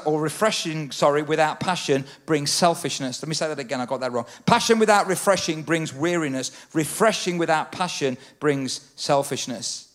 or 0.06 0.22
refreshing, 0.22 0.90
sorry, 0.90 1.20
without 1.20 1.60
passion 1.60 2.02
brings 2.24 2.50
selfishness. 2.50 3.22
Let 3.22 3.28
me 3.28 3.34
say 3.34 3.46
that 3.46 3.58
again, 3.58 3.78
I 3.78 3.84
got 3.84 4.00
that 4.00 4.10
wrong. 4.10 4.24
Passion 4.46 4.78
without 4.78 5.06
refreshing 5.06 5.62
brings 5.62 5.92
weariness. 5.92 6.50
Refreshing 6.72 7.36
without 7.36 7.72
passion 7.72 8.16
brings 8.40 8.90
selfishness. 8.96 9.92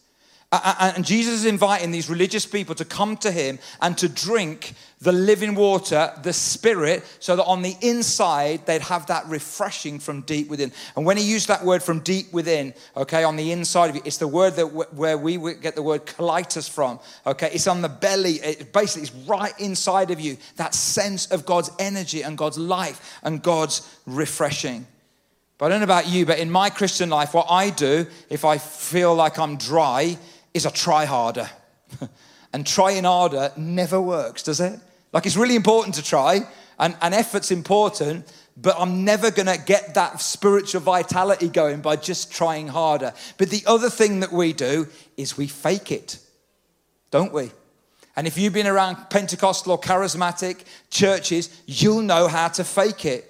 And 0.54 1.06
Jesus 1.06 1.36
is 1.36 1.46
inviting 1.46 1.92
these 1.92 2.10
religious 2.10 2.46
people 2.46 2.76
to 2.76 2.84
come 2.84 3.16
to 3.18 3.32
him 3.32 3.58
and 3.80 3.98
to 4.00 4.10
drink 4.10 4.74
the 5.00 5.14
living 5.14 5.56
water, 5.56 6.12
the 6.24 6.34
Spirit, 6.34 7.06
so 7.20 7.38
that 7.38 7.46
on 7.46 7.62
the 7.62 7.78
inside 7.80 8.66
they'd 8.66 8.82
have 8.82 9.06
that 9.08 9.26
refreshing 9.28 9.98
from 9.98 10.22
deep 10.22 10.50
within. 10.50 10.74
And 10.98 11.06
when 11.06 11.16
he 11.16 11.24
used 11.24 11.48
that 11.48 11.64
word 11.64 11.82
from 11.82 12.02
deep 12.02 12.34
within, 12.34 12.74
okay, 12.98 13.24
on 13.24 13.38
the 13.38 13.54
inside 13.54 13.92
of 13.92 13.96
you, 13.96 14.02
it's 14.04 14.18
the 14.18 14.28
word 14.28 14.58
that 14.58 14.66
where 14.94 15.18
we 15.18 15.38
get 15.54 15.76
the 15.76 15.82
word 15.82 16.06
colitis 16.06 16.70
from, 16.70 17.00
okay? 17.26 17.50
It's 17.54 17.68
on 17.68 17.82
the 17.82 17.90
belly. 17.90 18.34
It 18.34 18.74
basically, 18.74 19.04
it's 19.04 19.16
right 19.28 19.58
inside 19.58 20.12
of 20.12 20.20
you. 20.20 20.36
That 20.58 20.76
sense 20.76 21.28
of 21.28 21.46
God's 21.46 21.72
energy 21.80 22.24
and 22.24 22.38
God's 22.38 22.58
life 22.58 23.20
and 23.24 23.42
God's 23.42 23.90
refreshing. 24.06 24.86
But 25.58 25.68
I 25.68 25.70
don't 25.70 25.80
know 25.80 25.86
about 25.86 26.10
you, 26.10 26.26
but 26.26 26.40
in 26.40 26.52
my 26.52 26.70
Christian 26.70 27.10
life, 27.10 27.34
what 27.34 27.48
I 27.50 27.70
do 27.70 28.06
if 28.30 28.44
I 28.44 28.58
feel 28.58 29.16
like 29.16 29.40
I'm 29.40 29.56
dry 29.56 30.18
is 30.54 30.66
a 30.66 30.72
try 30.72 31.06
harder. 31.06 31.50
and 32.54 32.66
trying 32.66 33.04
harder 33.04 33.52
never 33.58 34.02
works, 34.02 34.44
does 34.44 34.60
it? 34.60 34.80
Like 35.14 35.26
it's 35.26 35.38
really 35.38 35.56
important 35.56 35.96
to 35.96 36.04
try, 36.04 36.42
and, 36.80 36.96
and 37.02 37.14
effort's 37.14 37.52
important, 37.52 38.32
but 38.58 38.76
I'm 38.78 39.04
never 39.04 39.32
gonna 39.32 39.58
get 39.58 39.94
that 39.96 40.22
spiritual 40.22 40.82
vitality 40.82 41.50
going 41.50 41.82
by 41.82 41.96
just 41.96 42.32
trying 42.32 42.68
harder. 42.68 43.14
But 43.38 43.50
the 43.50 43.64
other 43.66 43.90
thing 43.90 44.22
that 44.22 44.32
we 44.32 44.54
do 44.54 44.88
is 45.18 45.38
we 45.38 45.48
fake 45.48 45.92
it, 45.92 46.20
don't 47.10 47.34
we? 47.34 47.52
And 48.16 48.28
if 48.28 48.38
you've 48.38 48.54
been 48.54 48.68
around 48.68 49.10
Pentecostal 49.10 49.74
or 49.74 49.80
charismatic 49.80 50.66
churches, 50.90 51.62
you'll 51.66 52.02
know 52.02 52.28
how 52.28 52.50
to 52.50 52.64
fake 52.64 53.06
it. 53.06 53.28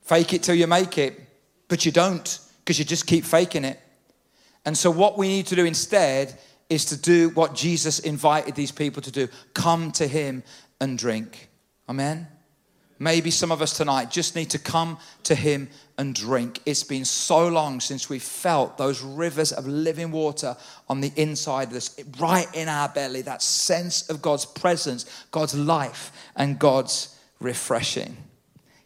Fake 0.00 0.32
it 0.32 0.42
till 0.42 0.54
you 0.54 0.66
make 0.66 0.98
it, 0.98 1.20
but 1.68 1.84
you 1.86 1.92
don't 1.92 2.38
because 2.58 2.78
you 2.78 2.84
just 2.84 3.06
keep 3.06 3.24
faking 3.24 3.64
it. 3.64 3.78
And 4.64 4.76
so, 4.76 4.90
what 4.90 5.18
we 5.18 5.28
need 5.28 5.46
to 5.46 5.56
do 5.56 5.64
instead 5.64 6.38
is 6.68 6.84
to 6.86 6.96
do 6.96 7.30
what 7.30 7.54
Jesus 7.54 7.98
invited 7.98 8.54
these 8.54 8.72
people 8.72 9.02
to 9.02 9.10
do 9.10 9.28
come 9.54 9.92
to 9.92 10.06
Him 10.06 10.42
and 10.80 10.98
drink. 10.98 11.48
Amen? 11.88 12.28
maybe 13.02 13.32
some 13.32 13.50
of 13.50 13.60
us 13.60 13.76
tonight 13.76 14.10
just 14.10 14.36
need 14.36 14.50
to 14.50 14.58
come 14.58 14.96
to 15.24 15.34
Him 15.34 15.68
and 15.98 16.14
drink. 16.14 16.60
It's 16.64 16.84
been 16.84 17.04
so 17.04 17.48
long 17.48 17.80
since 17.80 18.08
we 18.08 18.20
felt 18.20 18.78
those 18.78 19.02
rivers 19.02 19.52
of 19.52 19.66
living 19.66 20.12
water 20.12 20.56
on 20.88 21.00
the 21.00 21.12
inside 21.16 21.70
of 21.70 21.76
us, 21.76 21.98
right 22.18 22.46
in 22.54 22.68
our 22.68 22.88
belly, 22.88 23.22
that 23.22 23.42
sense 23.42 24.08
of 24.08 24.22
God's 24.22 24.46
presence, 24.46 25.24
God's 25.32 25.54
life, 25.56 26.12
and 26.36 26.58
God's 26.58 27.18
refreshing. 27.40 28.16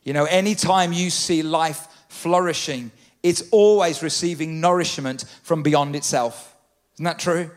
You 0.03 0.15
know, 0.15 0.25
anytime 0.25 0.93
you 0.95 1.11
see 1.11 1.43
life 1.43 1.87
flourishing, 2.09 2.91
it's 3.27 3.43
always 3.51 4.05
receiving 4.05 4.61
nourishment 4.61 5.25
from 5.43 5.65
beyond 5.65 5.97
itself. 5.97 6.55
Isn't 6.95 7.07
that 7.07 7.19
true? 7.19 7.51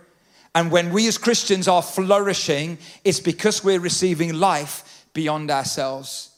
And 0.55 0.71
when 0.71 0.91
we 0.91 1.07
as 1.07 1.19
Christians 1.19 1.67
are 1.67 1.83
flourishing, 1.83 2.79
it's 3.03 3.19
because 3.19 3.63
we're 3.63 3.79
receiving 3.79 4.33
life 4.33 5.05
beyond 5.13 5.51
ourselves. 5.51 6.31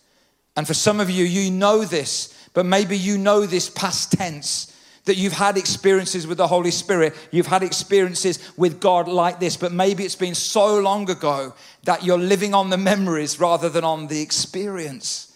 And 0.57 0.67
for 0.67 0.73
some 0.73 0.99
of 0.99 1.09
you, 1.09 1.23
you 1.23 1.49
know 1.49 1.85
this, 1.85 2.49
but 2.53 2.65
maybe 2.65 2.97
you 2.97 3.17
know 3.17 3.45
this 3.45 3.69
past 3.69 4.11
tense 4.11 4.77
that 5.05 5.15
you've 5.15 5.31
had 5.31 5.57
experiences 5.57 6.27
with 6.27 6.37
the 6.37 6.47
Holy 6.47 6.69
Spirit, 6.69 7.15
you've 7.31 7.47
had 7.47 7.63
experiences 7.63 8.37
with 8.57 8.81
God 8.81 9.07
like 9.07 9.39
this, 9.39 9.55
but 9.55 9.71
maybe 9.71 10.03
it's 10.03 10.13
been 10.13 10.35
so 10.35 10.77
long 10.79 11.09
ago 11.09 11.53
that 11.85 12.03
you're 12.03 12.17
living 12.17 12.53
on 12.53 12.69
the 12.69 12.77
memories 12.77 13.39
rather 13.39 13.69
than 13.69 13.85
on 13.85 14.07
the 14.07 14.21
experience. 14.21 15.30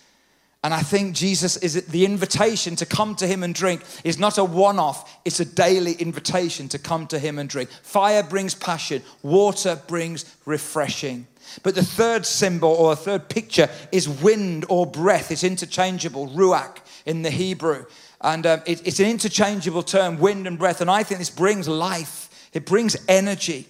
And 0.66 0.74
I 0.74 0.82
think 0.82 1.14
Jesus 1.14 1.58
is 1.58 1.86
the 1.86 2.06
invitation 2.06 2.76
to 2.78 2.88
come 2.88 3.14
to 3.18 3.28
him 3.28 3.44
and 3.44 3.54
drink 3.54 3.84
is 4.04 4.18
not 4.18 4.40
a 4.40 4.44
one 4.44 4.80
off, 4.80 5.16
it's 5.24 5.40
a 5.40 5.46
daily 5.46 5.94
invitation 5.94 6.68
to 6.70 6.80
come 6.80 7.06
to 7.06 7.20
him 7.20 7.38
and 7.38 7.48
drink. 7.48 7.70
Fire 7.84 8.24
brings 8.24 8.56
passion, 8.56 9.04
water 9.22 9.80
brings 9.86 10.26
refreshing. 10.44 11.28
But 11.62 11.76
the 11.76 11.84
third 11.84 12.26
symbol 12.26 12.70
or 12.70 12.94
a 12.94 12.96
third 12.96 13.30
picture 13.30 13.70
is 13.92 14.10
wind 14.10 14.66
or 14.68 14.88
breath. 14.88 15.30
It's 15.30 15.44
interchangeable, 15.44 16.30
ruach 16.30 16.78
in 17.06 17.22
the 17.22 17.30
Hebrew. 17.30 17.86
And 18.22 18.48
um, 18.48 18.64
it, 18.66 18.88
it's 18.88 19.00
an 19.00 19.06
interchangeable 19.06 19.84
term, 19.84 20.18
wind 20.18 20.48
and 20.48 20.58
breath. 20.58 20.82
And 20.82 20.90
I 20.90 21.04
think 21.04 21.20
this 21.20 21.30
brings 21.30 21.68
life, 21.68 22.50
it 22.54 22.66
brings 22.66 22.98
energy. 23.08 23.68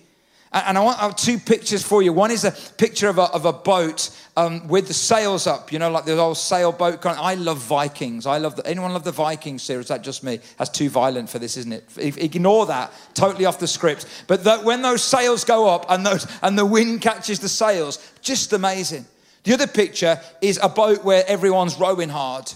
And 0.56 0.78
I 0.78 0.82
want 0.82 1.04
I 1.04 1.12
two 1.12 1.38
pictures 1.38 1.84
for 1.84 2.02
you. 2.02 2.14
One 2.14 2.32
is 2.32 2.46
a 2.46 2.52
picture 2.52 3.10
of 3.10 3.18
a, 3.18 3.24
of 3.24 3.44
a 3.44 3.52
boat 3.52 4.10
um, 4.38 4.70
with 4.70 4.88
the 4.88 4.94
sails 4.94 5.48
up, 5.48 5.74
you 5.74 5.80
know, 5.80 5.92
like 5.92 6.06
the 6.06 6.18
old 6.18 6.38
sailboat. 6.38 7.02
Kind 7.02 7.18
I 7.20 7.36
love 7.36 7.58
Vikings. 7.58 8.26
I 8.26 8.38
love 8.38 8.56
the, 8.56 8.66
anyone 8.66 8.94
love 8.94 9.04
the 9.04 9.12
Vikings 9.12 9.64
series? 9.64 9.86
Is 9.86 9.90
that 9.90 10.02
just 10.02 10.24
me? 10.24 10.40
That's 10.58 10.70
too 10.70 10.90
violent 10.90 11.30
for 11.30 11.40
this, 11.40 11.58
isn't 11.58 11.74
it? 11.74 11.84
Ignore 11.98 12.68
that. 12.68 12.94
Totally 13.14 13.44
off 13.44 13.60
the 13.60 13.68
script. 13.68 14.06
But 14.28 14.64
when 14.64 14.82
those 14.82 15.04
sails 15.04 15.44
go 15.44 15.68
up 15.68 15.88
and 15.90 16.06
those 16.06 16.26
and 16.42 16.58
the 16.58 16.66
wind 16.66 17.02
catches 17.02 17.40
the 17.40 17.50
sails, 17.50 18.00
just 18.22 18.54
amazing. 18.54 19.06
The 19.44 19.54
other 19.56 19.68
picture 19.68 20.22
is 20.42 20.58
a 20.64 20.70
boat 20.70 21.04
where 21.04 21.26
everyone's 21.28 21.78
rowing 21.78 22.10
hard. 22.10 22.50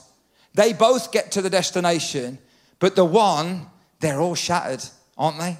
They 0.54 0.72
both 0.72 1.12
get 1.12 1.34
to 1.34 1.42
the 1.42 1.50
destination, 1.50 2.38
but 2.80 2.96
the 2.96 3.04
one, 3.04 3.68
they're 4.00 4.22
all 4.22 4.36
shattered, 4.36 4.84
aren't 5.18 5.38
they? 5.38 5.58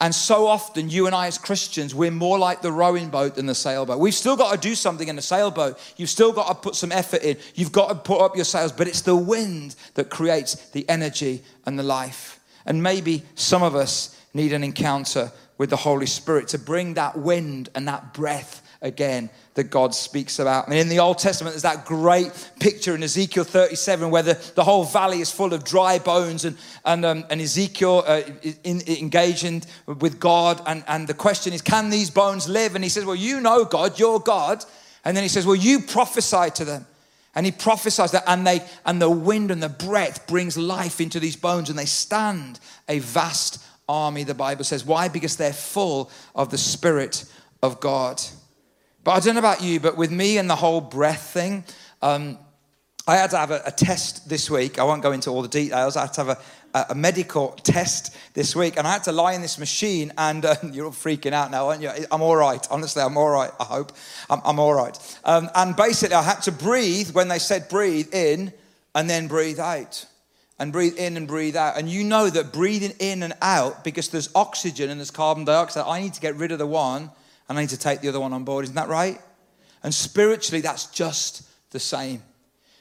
And 0.00 0.14
so 0.14 0.46
often, 0.46 0.90
you 0.90 1.06
and 1.06 1.14
I 1.14 1.28
as 1.28 1.38
Christians, 1.38 1.94
we're 1.94 2.10
more 2.10 2.38
like 2.38 2.62
the 2.62 2.72
rowing 2.72 3.10
boat 3.10 3.36
than 3.36 3.46
the 3.46 3.54
sailboat. 3.54 4.00
We've 4.00 4.14
still 4.14 4.36
got 4.36 4.52
to 4.52 4.58
do 4.58 4.74
something 4.74 5.06
in 5.06 5.16
the 5.16 5.22
sailboat. 5.22 5.78
You've 5.96 6.10
still 6.10 6.32
got 6.32 6.48
to 6.48 6.54
put 6.54 6.74
some 6.74 6.90
effort 6.90 7.22
in. 7.22 7.36
You've 7.54 7.72
got 7.72 7.88
to 7.88 7.94
put 7.94 8.20
up 8.20 8.34
your 8.34 8.44
sails, 8.44 8.72
but 8.72 8.88
it's 8.88 9.02
the 9.02 9.16
wind 9.16 9.76
that 9.94 10.10
creates 10.10 10.54
the 10.70 10.88
energy 10.88 11.42
and 11.64 11.78
the 11.78 11.84
life. 11.84 12.40
And 12.66 12.82
maybe 12.82 13.22
some 13.34 13.62
of 13.62 13.76
us 13.76 14.20
need 14.34 14.52
an 14.52 14.64
encounter 14.64 15.30
with 15.58 15.70
the 15.70 15.76
Holy 15.76 16.06
Spirit 16.06 16.48
to 16.48 16.58
bring 16.58 16.94
that 16.94 17.16
wind 17.16 17.68
and 17.74 17.86
that 17.86 18.12
breath 18.12 18.62
again 18.84 19.30
that 19.54 19.64
God 19.64 19.94
speaks 19.94 20.38
about. 20.38 20.68
And 20.68 20.76
in 20.76 20.88
the 20.88 21.00
Old 21.00 21.18
Testament, 21.18 21.54
there's 21.54 21.62
that 21.62 21.86
great 21.86 22.30
picture 22.60 22.94
in 22.94 23.02
Ezekiel 23.02 23.44
37 23.44 24.10
where 24.10 24.22
the, 24.22 24.52
the 24.54 24.62
whole 24.62 24.84
valley 24.84 25.20
is 25.20 25.32
full 25.32 25.54
of 25.54 25.64
dry 25.64 25.98
bones 25.98 26.44
and, 26.44 26.56
and, 26.84 27.04
um, 27.04 27.24
and 27.30 27.40
Ezekiel 27.40 28.04
uh, 28.06 28.22
in, 28.62 28.82
engaging 28.86 29.62
with 29.86 30.20
God. 30.20 30.60
And, 30.66 30.84
and 30.86 31.08
the 31.08 31.14
question 31.14 31.52
is, 31.52 31.62
can 31.62 31.90
these 31.90 32.10
bones 32.10 32.48
live? 32.48 32.74
And 32.74 32.84
he 32.84 32.90
says, 32.90 33.04
Well, 33.04 33.16
you 33.16 33.40
know 33.40 33.64
God, 33.64 33.98
you're 33.98 34.20
God. 34.20 34.64
And 35.04 35.16
then 35.16 35.24
he 35.24 35.28
says, 35.28 35.46
Well, 35.46 35.56
you 35.56 35.80
prophesy 35.80 36.50
to 36.56 36.64
them. 36.64 36.86
And 37.36 37.44
he 37.44 37.50
prophesies 37.50 38.12
that, 38.12 38.22
and 38.28 38.46
they 38.46 38.62
and 38.86 39.02
the 39.02 39.10
wind 39.10 39.50
and 39.50 39.60
the 39.60 39.68
breath 39.68 40.28
brings 40.28 40.56
life 40.56 41.00
into 41.00 41.18
these 41.18 41.34
bones, 41.34 41.68
and 41.68 41.76
they 41.76 41.84
stand 41.84 42.60
a 42.88 43.00
vast 43.00 43.60
army, 43.88 44.22
the 44.22 44.34
Bible 44.34 44.62
says. 44.62 44.84
Why? 44.84 45.08
Because 45.08 45.36
they're 45.36 45.52
full 45.52 46.12
of 46.36 46.50
the 46.50 46.58
Spirit 46.58 47.24
of 47.60 47.80
God. 47.80 48.22
But 49.04 49.12
I 49.12 49.20
don't 49.20 49.34
know 49.34 49.40
about 49.40 49.62
you, 49.62 49.80
but 49.80 49.98
with 49.98 50.10
me 50.10 50.38
and 50.38 50.48
the 50.48 50.56
whole 50.56 50.80
breath 50.80 51.30
thing, 51.34 51.64
um, 52.00 52.38
I 53.06 53.16
had 53.16 53.30
to 53.30 53.36
have 53.36 53.50
a, 53.50 53.60
a, 53.66 53.70
test 53.70 54.30
this 54.30 54.50
week. 54.50 54.78
I 54.78 54.84
won't 54.84 55.02
go 55.02 55.12
into 55.12 55.28
all 55.28 55.42
the 55.42 55.48
details. 55.48 55.94
I 55.94 56.02
had 56.02 56.14
to 56.14 56.24
have 56.24 56.42
a, 56.74 56.86
a 56.88 56.94
medical 56.94 57.48
test 57.62 58.16
this 58.32 58.56
week, 58.56 58.78
and 58.78 58.86
I 58.86 58.92
had 58.92 59.04
to 59.04 59.12
lie 59.12 59.34
in 59.34 59.42
this 59.42 59.58
machine. 59.58 60.10
And 60.16 60.42
uh, 60.46 60.56
you're 60.72 60.86
all 60.86 60.92
freaking 60.92 61.32
out 61.32 61.50
now, 61.50 61.68
aren't 61.68 61.82
you? 61.82 61.90
I'm 62.10 62.22
all 62.22 62.34
right. 62.34 62.66
Honestly, 62.70 63.02
I'm 63.02 63.18
all 63.18 63.28
right. 63.28 63.50
I 63.60 63.64
hope 63.64 63.92
I'm, 64.30 64.40
I'm 64.42 64.58
all 64.58 64.72
right. 64.72 64.98
Um, 65.24 65.50
and 65.54 65.76
basically, 65.76 66.16
I 66.16 66.22
had 66.22 66.40
to 66.42 66.52
breathe 66.52 67.10
when 67.10 67.28
they 67.28 67.38
said 67.38 67.68
breathe 67.68 68.14
in 68.14 68.54
and 68.94 69.08
then 69.10 69.28
breathe 69.28 69.60
out. 69.60 70.06
And 70.58 70.72
breathe 70.72 70.96
in 70.96 71.18
and 71.18 71.28
breathe 71.28 71.56
out. 71.56 71.76
And 71.76 71.90
you 71.90 72.04
know 72.04 72.30
that 72.30 72.52
breathing 72.52 72.94
in 73.00 73.22
and 73.22 73.34
out, 73.42 73.84
because 73.84 74.08
there's 74.08 74.30
oxygen 74.34 74.88
and 74.88 74.98
there's 74.98 75.10
carbon 75.10 75.44
dioxide, 75.44 75.84
I 75.86 76.00
need 76.00 76.14
to 76.14 76.20
get 76.22 76.36
rid 76.36 76.52
of 76.52 76.58
the 76.58 76.66
one 76.66 77.10
and 77.48 77.58
I 77.58 77.60
need 77.60 77.70
to 77.70 77.78
take 77.78 78.00
the 78.00 78.08
other 78.08 78.20
one 78.20 78.32
on 78.32 78.44
board. 78.44 78.64
Isn't 78.64 78.76
that 78.76 78.88
right? 78.88 79.20
And 79.82 79.94
spiritually, 79.94 80.60
that's 80.60 80.86
just 80.86 81.42
the 81.70 81.80
same. 81.80 82.22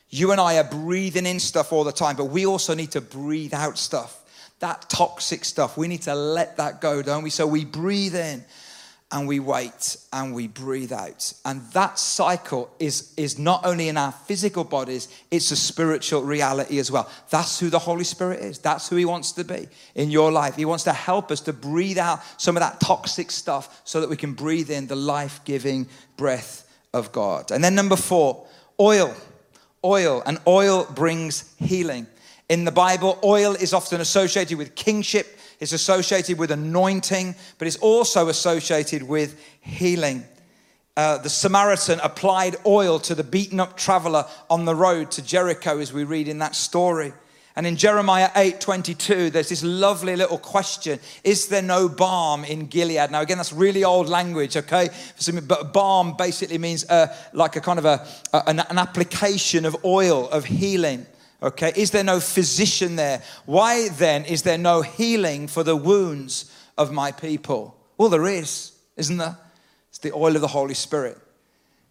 You 0.10 0.32
and 0.32 0.40
I 0.40 0.58
are 0.58 0.64
breathing 0.64 1.26
in 1.26 1.40
stuff 1.40 1.74
all 1.74 1.84
the 1.84 1.92
time, 1.92 2.16
but 2.16 2.26
we 2.26 2.46
also 2.46 2.74
need 2.74 2.92
to 2.92 3.02
breathe 3.02 3.54
out 3.54 3.78
stuff. 3.78 4.20
That 4.60 4.90
toxic 4.90 5.44
stuff, 5.44 5.76
we 5.76 5.88
need 5.88 6.04
to 6.04 6.16
let 6.16 6.58
that 6.58 6.80
go, 6.80 7.02
don't 7.02 7.24
we? 7.24 7.30
So 7.30 7.48
we 7.48 7.66
breathe 7.66 8.16
in 8.16 8.46
and 9.14 9.28
we 9.28 9.40
wait 9.40 9.96
and 10.12 10.34
we 10.34 10.48
breathe 10.48 10.92
out. 10.92 11.34
And 11.46 11.62
that 11.74 12.00
cycle 12.00 12.74
is, 12.80 13.14
is 13.16 13.38
not 13.38 13.64
only 13.64 13.88
in 13.88 13.96
our 13.96 14.12
physical 14.12 14.64
bodies, 14.64 15.08
it's 15.30 15.52
a 15.52 15.56
spiritual 15.56 16.24
reality 16.24 16.80
as 16.80 16.92
well. 16.92 17.08
That's 17.30 17.60
who 17.60 17.70
the 17.70 17.78
Holy 17.78 18.06
Spirit 18.06 18.40
is. 18.40 18.58
That's 18.58 18.90
who 18.90 18.96
He 18.96 19.06
wants 19.06 19.32
to 19.34 19.44
be 19.44 19.68
in 19.94 20.10
your 20.10 20.32
life. 20.32 20.56
He 20.56 20.66
wants 20.66 20.84
to 20.86 20.94
help 20.94 21.30
us 21.30 21.42
to 21.42 21.54
breathe 21.54 22.00
out 22.00 22.22
some 22.42 22.58
of 22.58 22.62
that 22.62 22.82
toxic 22.82 23.30
stuff 23.30 23.82
so 23.84 24.02
that 24.02 24.10
we 24.10 24.18
can 24.18 24.34
breathe 24.34 24.72
in 24.72 24.88
the 24.88 24.96
life 24.96 25.42
giving 25.46 25.88
breath 26.18 26.68
of 26.92 27.12
God. 27.12 27.52
And 27.52 27.64
then 27.64 27.76
number 27.76 27.96
four, 27.96 28.48
oil. 28.80 29.16
Oil. 29.86 30.24
And 30.26 30.40
oil 30.48 30.88
brings 30.92 31.54
healing. 31.60 32.08
In 32.50 32.66
the 32.66 32.72
Bible, 32.72 33.20
oil 33.24 33.54
is 33.54 33.74
often 33.74 34.02
associated 34.02 34.58
with 34.58 34.76
kingship 34.76 35.40
it's 35.64 35.72
associated 35.72 36.38
with 36.38 36.52
anointing, 36.52 37.36
but 37.58 37.68
it's 37.70 37.78
also 37.78 38.28
associated 38.28 39.02
with 39.04 39.40
healing. 39.62 40.26
Uh, 40.98 41.20
the 41.20 41.30
Samaritan 41.30 42.02
applied 42.04 42.58
oil 42.66 43.00
to 43.00 43.16
the 43.16 43.24
beaten 43.24 43.62
up 43.62 43.78
traveler 43.78 44.26
on 44.50 44.66
the 44.66 44.76
road 44.76 45.10
to 45.12 45.22
Jericho, 45.22 45.80
as 45.80 45.94
we 45.94 46.04
read 46.04 46.28
in 46.28 46.40
that 46.40 46.56
story. 46.56 47.14
And 47.56 47.66
in 47.66 47.78
Jeremiah 47.78 48.30
8 48.36 48.60
22, 48.60 49.30
there's 49.30 49.48
this 49.48 49.64
lovely 49.64 50.18
little 50.18 50.38
question 50.38 51.00
Is 51.24 51.48
there 51.48 51.62
no 51.62 51.88
balm 51.88 52.44
in 52.44 52.66
Gilead? 52.66 53.12
Now, 53.12 53.22
again, 53.22 53.38
that's 53.38 53.54
really 53.54 53.86
old 53.86 54.10
language, 54.10 54.58
okay? 54.58 54.90
But 55.48 55.72
balm 55.72 56.18
basically 56.18 56.58
means 56.58 56.84
uh, 56.90 57.16
like 57.32 57.56
a 57.56 57.62
kind 57.62 57.80
of 57.80 57.86
a, 57.86 58.06
an, 58.48 58.60
an 58.60 58.78
application 58.78 59.66
of 59.66 59.78
oil, 59.86 60.28
of 60.30 60.44
healing. 60.44 61.06
Okay, 61.44 61.74
is 61.76 61.92
there 61.92 62.06
no 62.06 62.22
physician 62.22 62.96
there? 62.96 63.22
Why 63.46 63.90
then 63.90 64.24
is 64.24 64.44
there 64.44 64.58
no 64.58 64.82
healing 64.82 65.48
for 65.48 65.64
the 65.64 65.76
wounds 65.76 66.50
of 66.78 66.92
my 66.92 67.12
people? 67.12 67.78
Well, 67.98 68.10
there 68.10 68.28
is, 68.28 68.72
isn't 68.96 69.18
there? 69.18 69.38
It's 69.90 70.00
the 70.00 70.14
oil 70.14 70.36
of 70.36 70.42
the 70.42 70.48
Holy 70.48 70.74
Spirit 70.74 71.18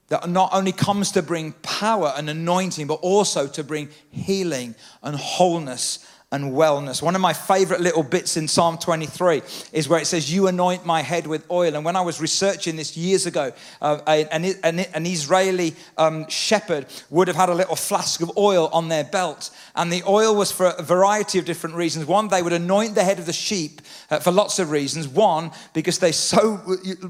that 0.09 0.28
not 0.28 0.50
only 0.52 0.73
comes 0.73 1.12
to 1.12 1.23
bring 1.23 1.52
power 1.62 2.12
and 2.16 2.28
anointing, 2.28 2.87
but 2.87 3.00
also 3.00 3.47
to 3.47 3.64
bring 3.64 3.88
healing 4.11 4.75
and 5.02 5.16
wholeness 5.16 6.06
and 6.33 6.53
wellness. 6.53 7.03
One 7.03 7.15
of 7.15 7.21
my 7.21 7.35
favorite 7.35 7.81
little 7.81 8.03
bits 8.03 8.39
in 8.39 8.49
Psalm 8.49 8.79
23 8.79 9.43
is 9.73 9.87
where 9.87 10.01
it 10.01 10.07
says, 10.07 10.33
You 10.33 10.47
anoint 10.47 10.87
my 10.87 11.03
head 11.03 11.27
with 11.27 11.49
oil. 11.51 11.77
And 11.77 11.85
when 11.85 11.95
I 11.95 12.01
was 12.01 12.21
researching 12.21 12.77
this 12.77 12.97
years 12.97 13.27
ago, 13.27 13.53
uh, 13.83 14.01
an, 14.07 14.45
an, 14.65 14.81
an, 14.81 15.07
Israeli 15.07 15.75
um, 15.99 16.27
shepherd 16.29 16.87
would 17.11 17.29
have 17.29 17.37
had 17.37 17.51
a 17.51 17.55
little 17.55 17.77
flask 17.77 18.23
of 18.23 18.37
oil 18.39 18.71
on 18.73 18.89
their 18.89 19.05
belt. 19.05 19.51
And 19.77 19.93
the 19.93 20.03
oil 20.09 20.35
was 20.35 20.51
for 20.51 20.69
a 20.69 20.83
variety 20.83 21.39
of 21.39 21.45
different 21.45 21.77
reasons. 21.77 22.07
One, 22.07 22.29
they 22.29 22.43
would 22.43 22.55
anoint 22.55 22.95
the 22.95 23.05
head 23.05 23.19
of 23.19 23.27
the 23.27 23.33
sheep 23.33 23.83
uh, 24.11 24.19
for 24.19 24.33
lots 24.33 24.59
of 24.59 24.71
reasons. 24.71 25.07
One, 25.07 25.51
because 25.75 25.99
they 25.99 26.12
so 26.12 26.61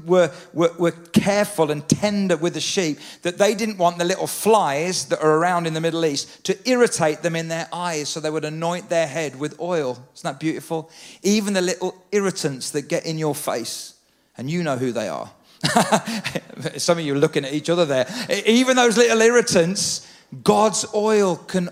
were, 0.05 0.31
were, 0.53 0.73
were 0.77 0.91
careful 0.91 1.71
and 1.71 1.87
tender 1.87 2.35
with 2.35 2.55
the 2.55 2.61
sheep 2.61 2.99
that 3.21 3.37
they 3.37 3.55
didn't 3.55 3.77
want 3.77 3.99
the 3.99 4.05
little 4.05 4.27
flies 4.27 5.05
that 5.05 5.23
are 5.23 5.37
around 5.37 5.65
in 5.65 5.73
the 5.73 5.81
Middle 5.81 6.05
East 6.05 6.43
to 6.43 6.69
irritate 6.69 7.21
them 7.21 7.37
in 7.37 7.47
their 7.47 7.69
eyes. 7.71 8.09
So 8.09 8.19
they 8.19 8.29
would 8.29 8.43
anoint 8.43 8.89
their 8.89 9.07
head 9.13 9.39
with 9.39 9.59
oil. 9.59 9.91
Isn't 10.15 10.23
that 10.23 10.39
beautiful? 10.39 10.89
Even 11.21 11.53
the 11.53 11.61
little 11.61 11.95
irritants 12.11 12.71
that 12.71 12.89
get 12.89 13.05
in 13.05 13.17
your 13.17 13.35
face, 13.35 13.93
and 14.37 14.49
you 14.49 14.63
know 14.63 14.77
who 14.77 14.91
they 14.91 15.07
are. 15.07 15.31
Some 16.77 16.97
of 16.97 17.05
you 17.05 17.13
are 17.13 17.17
looking 17.17 17.45
at 17.45 17.53
each 17.53 17.69
other 17.69 17.85
there. 17.85 18.07
Even 18.45 18.75
those 18.75 18.97
little 18.97 19.21
irritants, 19.21 20.11
God's 20.43 20.85
oil 20.93 21.37
can 21.37 21.69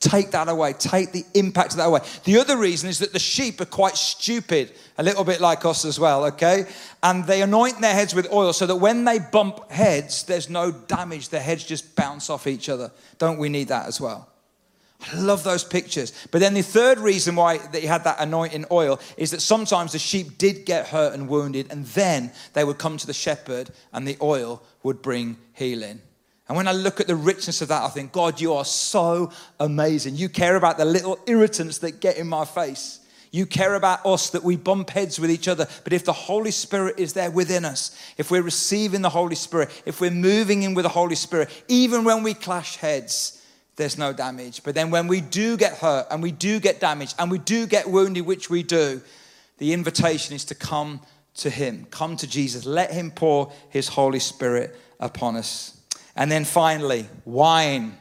take 0.00 0.30
that 0.30 0.48
away, 0.48 0.72
take 0.74 1.12
the 1.12 1.24
impact 1.34 1.72
of 1.72 1.78
that 1.78 1.86
away. 1.86 2.00
The 2.24 2.38
other 2.38 2.56
reason 2.56 2.88
is 2.88 3.00
that 3.00 3.12
the 3.12 3.18
sheep 3.18 3.60
are 3.60 3.66
quite 3.66 3.96
stupid, 3.96 4.72
a 4.98 5.02
little 5.02 5.24
bit 5.24 5.40
like 5.40 5.64
us 5.64 5.84
as 5.84 5.98
well, 5.98 6.24
okay? 6.26 6.66
And 7.02 7.26
they 7.26 7.42
anoint 7.42 7.80
their 7.80 7.94
heads 7.94 8.14
with 8.14 8.32
oil 8.32 8.52
so 8.52 8.66
that 8.66 8.76
when 8.76 9.04
they 9.04 9.18
bump 9.18 9.70
heads, 9.70 10.22
there's 10.24 10.48
no 10.48 10.70
damage. 10.70 11.30
Their 11.30 11.40
heads 11.40 11.64
just 11.64 11.96
bounce 11.96 12.30
off 12.30 12.46
each 12.46 12.68
other. 12.68 12.92
Don't 13.18 13.38
we 13.38 13.48
need 13.48 13.68
that 13.68 13.86
as 13.86 14.00
well? 14.00 14.28
I 15.12 15.18
love 15.18 15.44
those 15.44 15.62
pictures. 15.62 16.12
But 16.30 16.40
then 16.40 16.54
the 16.54 16.62
third 16.62 16.98
reason 16.98 17.36
why 17.36 17.58
they 17.58 17.82
had 17.82 18.04
that 18.04 18.20
anointing 18.20 18.66
oil 18.70 18.98
is 19.16 19.30
that 19.30 19.40
sometimes 19.40 19.92
the 19.92 19.98
sheep 19.98 20.38
did 20.38 20.66
get 20.66 20.88
hurt 20.88 21.14
and 21.14 21.28
wounded, 21.28 21.68
and 21.70 21.84
then 21.86 22.32
they 22.54 22.64
would 22.64 22.78
come 22.78 22.96
to 22.96 23.06
the 23.06 23.12
shepherd 23.12 23.70
and 23.92 24.06
the 24.06 24.16
oil 24.20 24.62
would 24.82 25.02
bring 25.02 25.36
healing. 25.52 26.00
And 26.48 26.56
when 26.56 26.68
I 26.68 26.72
look 26.72 27.00
at 27.00 27.08
the 27.08 27.16
richness 27.16 27.60
of 27.60 27.68
that, 27.68 27.82
I 27.82 27.88
think, 27.88 28.12
God, 28.12 28.40
you 28.40 28.54
are 28.54 28.64
so 28.64 29.32
amazing. 29.58 30.14
You 30.14 30.28
care 30.28 30.56
about 30.56 30.78
the 30.78 30.84
little 30.84 31.18
irritants 31.26 31.78
that 31.78 32.00
get 32.00 32.18
in 32.18 32.28
my 32.28 32.44
face. 32.44 33.00
You 33.32 33.46
care 33.46 33.74
about 33.74 34.06
us 34.06 34.30
that 34.30 34.44
we 34.44 34.56
bump 34.56 34.90
heads 34.90 35.18
with 35.18 35.30
each 35.30 35.48
other. 35.48 35.66
But 35.82 35.92
if 35.92 36.04
the 36.04 36.12
Holy 36.12 36.52
Spirit 36.52 36.98
is 36.98 37.12
there 37.14 37.30
within 37.30 37.64
us, 37.64 37.96
if 38.16 38.30
we're 38.30 38.42
receiving 38.42 39.02
the 39.02 39.10
Holy 39.10 39.34
Spirit, 39.34 39.70
if 39.84 40.00
we're 40.00 40.12
moving 40.12 40.62
in 40.62 40.74
with 40.74 40.84
the 40.84 40.88
Holy 40.88 41.16
Spirit, 41.16 41.50
even 41.66 42.04
when 42.04 42.22
we 42.22 42.32
clash 42.32 42.76
heads, 42.76 43.42
there's 43.76 43.98
no 43.98 44.12
damage. 44.12 44.62
But 44.62 44.74
then 44.74 44.90
when 44.90 45.06
we 45.06 45.20
do 45.20 45.56
get 45.56 45.74
hurt 45.74 46.06
and 46.10 46.22
we 46.22 46.32
do 46.32 46.58
get 46.58 46.80
damaged 46.80 47.14
and 47.18 47.30
we 47.30 47.38
do 47.38 47.66
get 47.66 47.88
wounded, 47.88 48.26
which 48.26 48.50
we 48.50 48.62
do, 48.62 49.00
the 49.58 49.72
invitation 49.72 50.34
is 50.34 50.44
to 50.46 50.54
come 50.54 51.00
to 51.36 51.50
Him, 51.50 51.86
come 51.90 52.16
to 52.16 52.26
Jesus. 52.26 52.64
Let 52.64 52.92
Him 52.92 53.10
pour 53.10 53.52
His 53.68 53.88
Holy 53.88 54.18
Spirit 54.18 54.74
upon 54.98 55.36
us. 55.36 55.78
And 56.14 56.32
then 56.32 56.44
finally, 56.44 57.06
wine. 57.26 57.96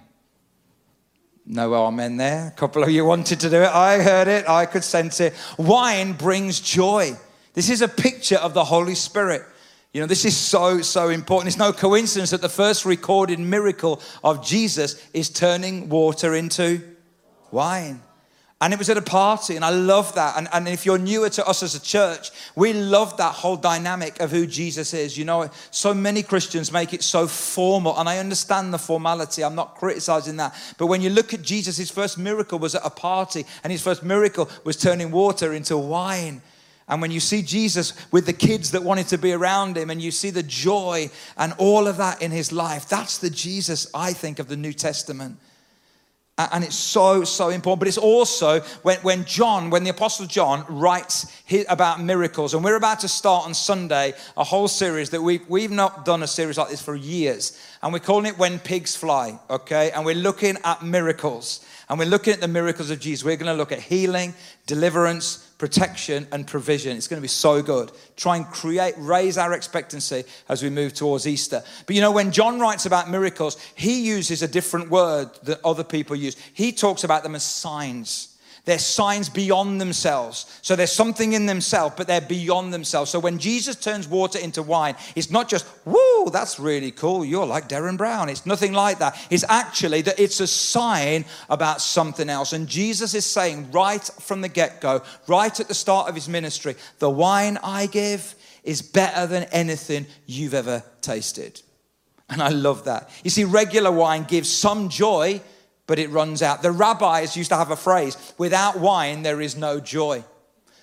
No 1.45 1.73
amen 1.73 2.17
there. 2.17 2.47
A 2.47 2.51
couple 2.57 2.81
of 2.81 2.89
you 2.89 3.05
wanted 3.05 3.41
to 3.41 3.49
do 3.49 3.61
it. 3.61 3.69
I 3.69 4.01
heard 4.01 4.27
it. 4.27 4.47
I 4.49 4.65
could 4.65 4.83
sense 4.83 5.19
it. 5.19 5.33
Wine 5.57 6.13
brings 6.13 6.59
joy. 6.59 7.11
This 7.53 7.69
is 7.69 7.81
a 7.81 7.87
picture 7.87 8.37
of 8.37 8.53
the 8.53 8.63
Holy 8.63 8.95
Spirit. 8.95 9.43
You 9.95 10.01
know, 10.01 10.07
this 10.07 10.25
is 10.25 10.35
so, 10.35 10.81
so 10.81 11.07
important. 11.07 11.47
It's 11.47 11.57
no 11.57 11.71
coincidence 11.71 12.31
that 12.31 12.41
the 12.41 12.49
first 12.49 12.83
recorded 12.83 13.39
miracle 13.39 14.01
of 14.25 14.45
Jesus 14.45 15.01
is 15.13 15.29
turning 15.29 15.87
water 15.87 16.35
into 16.35 16.81
wine. 17.49 18.01
And 18.59 18.73
it 18.73 18.77
was 18.77 18.89
at 18.89 18.97
a 18.97 19.01
party, 19.01 19.55
and 19.55 19.63
I 19.63 19.69
love 19.69 20.13
that. 20.15 20.37
And, 20.37 20.49
and 20.51 20.67
if 20.67 20.85
you're 20.85 20.97
newer 20.97 21.29
to 21.29 21.47
us 21.47 21.63
as 21.63 21.75
a 21.75 21.81
church, 21.81 22.31
we 22.57 22.73
love 22.73 23.15
that 23.15 23.35
whole 23.35 23.55
dynamic 23.55 24.19
of 24.19 24.31
who 24.31 24.45
Jesus 24.45 24.93
is. 24.93 25.17
You 25.17 25.23
know, 25.23 25.49
so 25.71 25.93
many 25.93 26.23
Christians 26.23 26.73
make 26.73 26.93
it 26.93 27.01
so 27.01 27.25
formal, 27.25 27.97
and 27.97 28.09
I 28.09 28.17
understand 28.17 28.73
the 28.73 28.77
formality. 28.77 29.45
I'm 29.45 29.55
not 29.55 29.75
criticizing 29.75 30.35
that. 30.35 30.53
But 30.77 30.87
when 30.87 31.01
you 31.01 31.09
look 31.09 31.33
at 31.33 31.41
Jesus, 31.41 31.77
his 31.77 31.89
first 31.89 32.17
miracle 32.17 32.59
was 32.59 32.75
at 32.75 32.81
a 32.83 32.89
party, 32.89 33.45
and 33.63 33.71
his 33.71 33.81
first 33.81 34.03
miracle 34.03 34.49
was 34.65 34.75
turning 34.75 35.11
water 35.11 35.53
into 35.53 35.77
wine. 35.77 36.41
And 36.87 37.01
when 37.01 37.09
you 37.11 37.19
see 37.19 37.41
Jesus 37.41 37.93
with 38.11 38.27
the 38.27 38.33
kids 38.33 38.71
that 38.71 38.83
wanted 38.83 39.07
to 39.07 39.17
be 39.17 39.33
around 39.33 39.75
him, 39.75 39.89
and 39.89 40.01
you 40.01 40.11
see 40.11 40.29
the 40.29 40.43
joy 40.43 41.09
and 41.35 41.53
all 41.57 41.87
of 41.87 41.97
that 41.97 42.21
in 42.21 42.31
his 42.31 42.51
life, 42.51 42.87
that's 42.87 43.17
the 43.17 43.29
Jesus, 43.29 43.89
I 43.93 44.13
think, 44.13 44.37
of 44.37 44.47
the 44.47 44.57
New 44.57 44.73
Testament. 44.73 45.37
And 46.37 46.65
it's 46.65 46.75
so, 46.75 47.23
so 47.23 47.47
important. 47.47 47.79
But 47.79 47.87
it's 47.87 47.97
also 47.97 48.59
when, 48.83 48.97
when 48.99 49.23
John, 49.23 49.69
when 49.69 49.85
the 49.85 49.89
Apostle 49.89 50.25
John 50.25 50.65
writes 50.67 51.31
about 51.69 52.01
miracles, 52.01 52.53
and 52.53 52.61
we're 52.61 52.75
about 52.75 52.99
to 52.99 53.07
start 53.07 53.45
on 53.45 53.53
Sunday 53.53 54.13
a 54.35 54.43
whole 54.43 54.67
series 54.67 55.09
that 55.11 55.21
we've, 55.21 55.47
we've 55.49 55.71
not 55.71 56.03
done 56.03 56.23
a 56.23 56.27
series 56.27 56.57
like 56.57 56.69
this 56.69 56.81
for 56.81 56.93
years. 56.93 57.57
And 57.81 57.93
we're 57.93 57.99
calling 57.99 58.25
it 58.25 58.37
When 58.37 58.59
Pigs 58.59 58.97
Fly, 58.97 59.39
okay? 59.49 59.91
And 59.91 60.05
we're 60.05 60.13
looking 60.13 60.57
at 60.65 60.83
miracles. 60.83 61.65
And 61.87 61.97
we're 61.97 62.05
looking 62.05 62.33
at 62.33 62.41
the 62.41 62.49
miracles 62.49 62.91
of 62.91 62.99
Jesus. 62.99 63.23
We're 63.23 63.37
going 63.37 63.51
to 63.51 63.57
look 63.57 63.71
at 63.71 63.79
healing, 63.79 64.33
deliverance, 64.67 65.49
protection, 65.57 66.27
and 66.31 66.45
provision. 66.45 66.97
It's 66.97 67.07
going 67.07 67.19
to 67.19 67.21
be 67.21 67.27
so 67.27 67.61
good. 67.61 67.91
Try 68.17 68.37
and 68.37 68.45
create, 68.47 68.93
raise 68.97 69.37
our 69.37 69.53
expectancy 69.53 70.25
as 70.49 70.61
we 70.61 70.69
move 70.69 70.93
towards 70.93 71.25
Easter. 71.27 71.63
But 71.85 71.95
you 71.95 72.01
know, 72.01 72.11
when 72.11 72.31
John 72.31 72.59
writes 72.59 72.85
about 72.85 73.09
miracles, 73.09 73.57
he 73.75 74.01
uses 74.01 74.41
a 74.41 74.47
different 74.47 74.89
word 74.89 75.29
that 75.43 75.61
other 75.63 75.83
people 75.83 76.15
use. 76.15 76.35
He 76.53 76.71
talks 76.71 77.03
about 77.03 77.23
them 77.23 77.35
as 77.35 77.43
signs. 77.43 78.34
They're 78.65 78.79
signs 78.79 79.29
beyond 79.29 79.79
themselves. 79.79 80.59
So 80.63 80.75
there's 80.75 80.91
something 80.91 81.33
in 81.33 81.45
themselves, 81.45 81.93
but 81.95 82.07
they're 82.07 82.19
beyond 82.19 82.73
themselves. 82.73 83.11
So 83.11 83.19
when 83.19 83.37
Jesus 83.37 83.75
turns 83.75 84.07
water 84.07 84.39
into 84.39 84.63
wine, 84.63 84.95
it's 85.15 85.29
not 85.29 85.47
just, 85.47 85.65
whoa, 85.85 86.29
that's 86.29 86.59
really 86.59 86.89
cool. 86.89 87.23
You're 87.23 87.45
like 87.45 87.69
Derren 87.69 87.95
Brown. 87.95 88.27
It's 88.27 88.45
nothing 88.45 88.73
like 88.73 88.97
that. 88.99 89.23
It's 89.29 89.45
actually 89.47 90.01
that 90.01 90.19
it's 90.19 90.39
a 90.39 90.47
sign 90.47 91.25
about 91.47 91.79
something 91.79 92.27
else. 92.27 92.53
And 92.53 92.67
Jesus 92.67 93.13
is 93.13 93.25
saying 93.25 93.69
right 93.71 94.03
from 94.19 94.41
the 94.41 94.49
get 94.49 94.81
go, 94.81 95.03
right 95.27 95.57
at 95.59 95.67
the 95.67 95.75
start 95.75 96.09
of 96.09 96.15
his 96.15 96.27
ministry, 96.27 96.75
the 96.97 97.09
wine 97.09 97.59
I 97.63 97.85
give 97.85 98.33
is 98.63 98.81
better 98.81 99.27
than 99.27 99.43
anything 99.51 100.07
you've 100.25 100.55
ever 100.55 100.83
tasted. 101.01 101.61
And 102.29 102.41
I 102.41 102.49
love 102.49 102.85
that. 102.85 103.11
You 103.23 103.29
see, 103.29 103.43
regular 103.43 103.91
wine 103.91 104.23
gives 104.23 104.49
some 104.51 104.89
joy 104.89 105.41
but 105.87 105.99
it 105.99 106.09
runs 106.09 106.41
out. 106.41 106.61
The 106.61 106.71
rabbis 106.71 107.37
used 107.37 107.49
to 107.49 107.57
have 107.57 107.71
a 107.71 107.75
phrase 107.75 108.33
without 108.37 108.79
wine, 108.79 109.23
there 109.23 109.41
is 109.41 109.55
no 109.55 109.79
joy. 109.79 110.23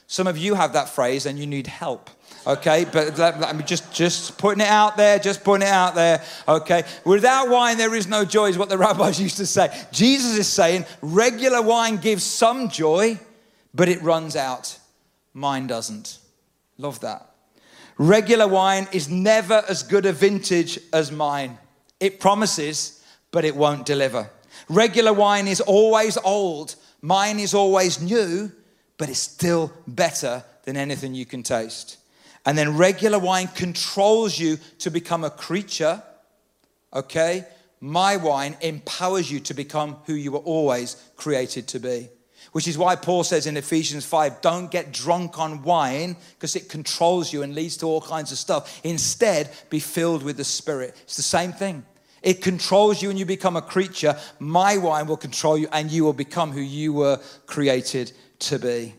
Some 0.07 0.27
of 0.27 0.37
you 0.37 0.55
have 0.55 0.75
that 0.75 0.91
phrase 0.91 1.27
and 1.27 1.39
you 1.39 1.47
need 1.47 1.67
help. 1.67 2.11
Okay, 2.47 2.85
but 2.85 3.57
me 3.57 3.63
just 3.63 3.93
just 3.93 4.37
putting 4.37 4.61
it 4.61 4.69
out 4.69 4.97
there, 4.97 5.19
just 5.19 5.45
putting 5.45 5.67
it 5.67 5.71
out 5.71 5.95
there. 5.95 6.23
Okay, 6.49 6.83
without 7.05 7.49
wine 7.49 7.79
there 7.79 7.95
is 7.95 8.09
no 8.09 8.25
joy, 8.25 8.49
is 8.49 8.59
what 8.59 8.69
the 8.69 8.79
rabbis 8.87 9.21
used 9.21 9.37
to 9.37 9.47
say. 9.47 9.69
Jesus 9.93 10.37
is 10.37 10.49
saying 10.49 10.85
regular 11.01 11.63
wine 11.63 11.99
gives 11.99 12.25
some 12.25 12.69
joy, 12.69 13.19
but 13.73 13.89
it 13.89 14.03
runs 14.03 14.35
out. 14.35 14.79
Mine 15.33 15.67
doesn't. 15.67 16.19
Love 16.79 17.01
that. 17.01 17.31
Regular 17.97 18.49
wine 18.49 18.89
is 18.93 19.09
never 19.09 19.63
as 19.69 19.83
good 19.83 20.05
a 20.05 20.13
vintage 20.13 20.79
as 20.93 21.13
mine. 21.13 21.59
It 22.01 22.19
promises, 22.19 23.05
but 23.31 23.45
it 23.45 23.55
won't 23.55 23.87
deliver. 23.87 24.31
Regular 24.69 25.13
wine 25.13 25.49
is 25.49 25.61
always 25.61 26.17
old, 26.19 26.77
mine 27.01 27.39
is 27.39 27.55
always 27.55 28.01
new, 28.01 28.51
but 28.99 29.09
it's 29.09 29.19
still 29.19 29.73
better 29.87 30.45
than 30.65 30.77
anything 30.77 31.15
you 31.15 31.27
can 31.27 31.43
taste. 31.43 31.99
And 32.45 32.59
then 32.59 32.77
regular 32.77 33.19
wine 33.19 33.49
controls 33.49 34.39
you 34.39 34.59
to 34.79 34.91
become 34.91 35.25
a 35.25 35.31
creature, 35.31 36.03
okay? 36.93 37.47
My 37.81 38.17
wine 38.17 38.57
empowers 38.61 39.31
you 39.31 39.41
to 39.41 39.55
become 39.55 39.97
who 40.07 40.15
you 40.15 40.33
were 40.33 40.39
always 40.39 40.97
created 41.17 41.69
to 41.69 41.79
be. 41.79 42.09
Which 42.51 42.69
is 42.69 42.77
why 42.77 42.97
Paul 42.97 43.25
says 43.25 43.47
in 43.47 43.57
Ephesians 43.57 44.05
5 44.05 44.41
don't 44.41 44.71
get 44.71 44.93
drunk 44.93 45.39
on 45.39 45.63
wine 45.63 46.17
because 46.35 46.57
it 46.57 46.69
controls 46.69 47.33
you 47.33 47.43
and 47.43 47.55
leads 47.55 47.77
to 47.79 47.87
all 47.87 48.01
kinds 48.01 48.33
of 48.33 48.39
stuff. 48.39 48.81
Instead, 48.85 49.51
be 49.71 49.79
filled 49.79 50.23
with 50.23 50.37
the 50.37 50.45
Spirit. 50.45 50.97
It's 51.05 51.17
the 51.17 51.23
same 51.23 51.53
thing. 51.53 51.85
It 52.23 52.41
controls 52.41 53.03
you 53.03 53.11
and 53.11 53.19
you 53.19 53.27
become 53.27 53.57
a 53.57 53.63
creature. 53.63 54.17
My 54.39 54.79
wine 54.79 55.07
will 55.07 55.17
control 55.17 55.59
you 55.59 55.69
and 55.73 55.91
you 55.91 56.05
will 56.05 56.13
become 56.13 56.53
who 56.53 56.61
you 56.61 56.93
were 56.93 57.21
created 57.47 58.13
to 58.41 58.59
be. 58.59 58.95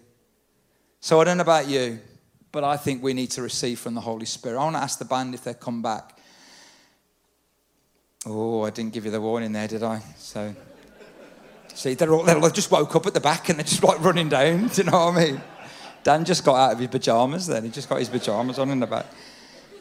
So 0.99 1.21
I 1.21 1.23
don't 1.23 1.37
know 1.37 1.43
about 1.43 1.67
you, 1.67 1.99
but 2.51 2.63
I 2.63 2.77
think 2.77 3.01
we 3.01 3.13
need 3.13 3.31
to 3.31 3.41
receive 3.41 3.79
from 3.79 3.93
the 3.93 4.01
Holy 4.01 4.25
Spirit. 4.25 4.59
I 4.59 4.63
want 4.63 4.75
to 4.75 4.81
ask 4.81 4.99
the 4.99 5.05
band 5.05 5.33
if 5.33 5.43
they 5.43 5.53
come 5.53 5.81
back. 5.81 6.17
Oh, 8.25 8.63
I 8.63 8.69
didn't 8.69 8.93
give 8.93 9.05
you 9.05 9.11
the 9.11 9.19
warning 9.19 9.51
there, 9.51 9.67
did 9.67 9.83
I? 9.83 10.01
So, 10.17 10.53
see, 11.73 11.93
they're 11.93 12.13
all, 12.13 12.23
they 12.23 12.39
just 12.51 12.71
woke 12.71 12.95
up 12.95 13.05
at 13.05 13.13
the 13.13 13.19
back 13.19 13.49
and 13.49 13.59
they're 13.59 13.65
just 13.65 13.83
like 13.83 14.01
running 14.01 14.29
down. 14.29 14.67
Do 14.67 14.81
you 14.81 14.89
know 14.89 15.07
what 15.07 15.17
I 15.17 15.25
mean? 15.25 15.41
Dan 16.03 16.25
just 16.25 16.43
got 16.43 16.55
out 16.55 16.73
of 16.73 16.79
his 16.79 16.89
pajamas 16.89 17.47
then. 17.47 17.63
He 17.63 17.69
just 17.69 17.87
got 17.87 17.99
his 17.99 18.09
pajamas 18.09 18.59
on 18.59 18.69
in 18.69 18.79
the 18.79 18.87
back. 18.87 19.05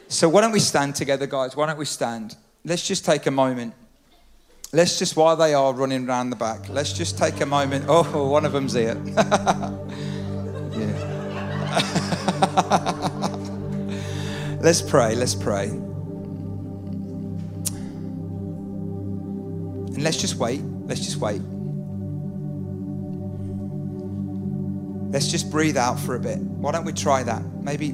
So, 0.08 0.28
why 0.28 0.40
don't 0.40 0.52
we 0.52 0.60
stand 0.60 0.94
together, 0.94 1.26
guys? 1.26 1.56
Why 1.56 1.66
don't 1.66 1.78
we 1.78 1.84
stand? 1.84 2.36
Let's 2.64 2.86
just 2.86 3.04
take 3.04 3.26
a 3.26 3.30
moment. 3.30 3.74
Let's 4.72 4.98
just, 4.98 5.16
while 5.16 5.36
they 5.36 5.52
are 5.52 5.74
running 5.74 6.08
around 6.08 6.30
the 6.30 6.36
back, 6.36 6.68
let's 6.68 6.92
just 6.92 7.18
take 7.18 7.40
a 7.40 7.46
moment. 7.46 7.84
Oh, 7.88 8.28
one 8.28 8.44
of 8.44 8.52
them's 8.52 8.72
here. 8.72 9.00
yeah. 9.06 9.78
let's 14.60 14.80
pray, 14.80 15.14
let's 15.14 15.34
pray. 15.34 15.68
And 19.88 20.02
let's 20.02 20.16
just 20.16 20.36
wait. 20.36 20.62
Let's 20.62 21.00
just 21.00 21.18
wait. 21.18 21.42
Let's 25.12 25.28
just 25.28 25.50
breathe 25.50 25.76
out 25.76 26.00
for 26.00 26.14
a 26.14 26.20
bit. 26.20 26.38
Why 26.38 26.72
don't 26.72 26.86
we 26.86 26.94
try 26.94 27.22
that? 27.22 27.44
Maybe 27.62 27.90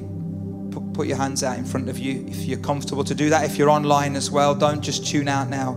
put, 0.71 1.07
your 1.07 1.17
hands 1.17 1.43
out 1.43 1.57
in 1.57 1.65
front 1.65 1.89
of 1.89 1.97
you 1.97 2.25
if 2.27 2.45
you're 2.45 2.59
comfortable 2.59 3.03
to 3.03 3.15
do 3.15 3.29
that. 3.29 3.45
If 3.45 3.57
you're 3.57 3.69
online 3.69 4.15
as 4.15 4.29
well, 4.29 4.53
don't 4.53 4.81
just 4.81 5.07
tune 5.07 5.27
out 5.27 5.49
now. 5.49 5.73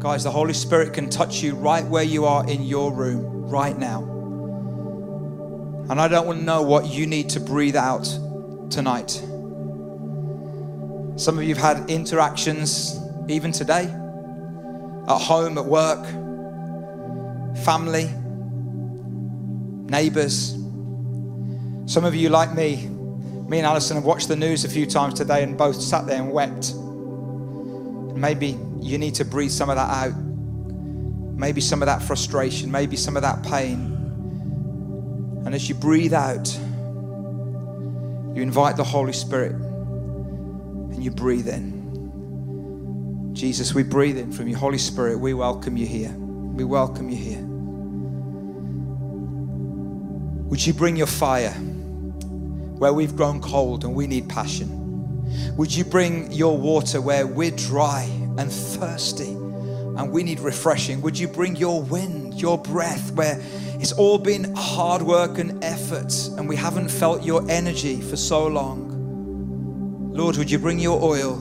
Guys, 0.00 0.24
the 0.24 0.30
Holy 0.30 0.52
Spirit 0.52 0.92
can 0.92 1.08
touch 1.08 1.42
you 1.42 1.54
right 1.54 1.84
where 1.86 2.02
you 2.02 2.24
are 2.24 2.48
in 2.48 2.62
your 2.62 2.92
room 2.92 3.48
right 3.48 3.78
now. 3.78 4.02
And 5.88 6.00
I 6.00 6.08
don't 6.08 6.26
want 6.26 6.40
to 6.40 6.44
know 6.44 6.62
what 6.62 6.86
you 6.86 7.06
need 7.06 7.30
to 7.30 7.40
breathe 7.40 7.76
out 7.76 8.04
tonight. 8.70 9.10
Some 11.16 11.38
of 11.38 11.44
you 11.44 11.54
have 11.54 11.78
had 11.78 11.90
interactions 11.90 12.98
even 13.28 13.52
today. 13.52 13.88
at 15.08 15.20
home, 15.20 15.56
at 15.56 15.64
work, 15.64 16.04
family, 17.64 18.10
neighbors. 19.88 20.58
Some 21.86 22.04
of 22.04 22.14
you, 22.14 22.28
like 22.28 22.54
me, 22.54 22.88
me 23.48 23.58
and 23.58 23.66
Alison 23.66 23.96
have 23.96 24.04
watched 24.04 24.26
the 24.26 24.34
news 24.34 24.64
a 24.64 24.68
few 24.68 24.86
times 24.86 25.14
today 25.14 25.44
and 25.44 25.56
both 25.56 25.80
sat 25.80 26.04
there 26.06 26.20
and 26.20 26.32
wept. 26.32 26.74
Maybe 28.16 28.58
you 28.80 28.98
need 28.98 29.14
to 29.16 29.24
breathe 29.24 29.52
some 29.52 29.70
of 29.70 29.76
that 29.76 29.88
out. 29.88 30.16
Maybe 30.16 31.60
some 31.60 31.80
of 31.80 31.86
that 31.86 32.02
frustration, 32.02 32.72
maybe 32.72 32.96
some 32.96 33.14
of 33.14 33.22
that 33.22 33.44
pain. 33.44 33.92
And 35.44 35.54
as 35.54 35.68
you 35.68 35.76
breathe 35.76 36.12
out, 36.12 36.52
you 38.34 38.42
invite 38.42 38.76
the 38.76 38.84
Holy 38.84 39.12
Spirit 39.12 39.52
and 39.52 41.04
you 41.04 41.12
breathe 41.12 41.46
in. 41.46 41.74
Jesus, 43.32 43.74
we 43.74 43.84
breathe 43.84 44.18
in 44.18 44.32
from 44.32 44.48
you. 44.48 44.56
Holy 44.56 44.78
Spirit, 44.78 45.18
we 45.18 45.34
welcome 45.34 45.76
you 45.76 45.86
here. 45.86 46.10
We 46.10 46.64
welcome 46.64 47.08
you 47.10 47.16
here. 47.16 47.44
Would 50.48 50.66
you 50.66 50.72
bring 50.72 50.96
your 50.96 51.06
fire 51.06 51.54
where 52.78 52.92
we've 52.92 53.16
grown 53.16 53.40
cold 53.40 53.84
and 53.84 53.94
we 53.94 54.06
need 54.06 54.28
passion? 54.28 54.86
Would 55.56 55.74
you 55.74 55.84
bring 55.84 56.30
your 56.32 56.56
water 56.56 57.00
where 57.00 57.26
we're 57.26 57.50
dry 57.50 58.02
and 58.38 58.52
thirsty 58.52 59.30
and 59.30 60.10
we 60.10 60.22
need 60.22 60.40
refreshing? 60.40 61.00
Would 61.00 61.18
you 61.18 61.28
bring 61.28 61.56
your 61.56 61.82
wind, 61.82 62.34
your 62.40 62.58
breath 62.58 63.12
where 63.12 63.40
it's 63.80 63.92
all 63.92 64.18
been 64.18 64.54
hard 64.54 65.02
work 65.02 65.38
and 65.38 65.62
effort 65.64 66.12
and 66.36 66.48
we 66.48 66.56
haven't 66.56 66.90
felt 66.90 67.22
your 67.22 67.48
energy 67.50 68.00
for 68.00 68.16
so 68.16 68.46
long? 68.46 70.12
Lord, 70.12 70.36
would 70.36 70.50
you 70.50 70.58
bring 70.58 70.78
your 70.78 71.02
oil? 71.02 71.36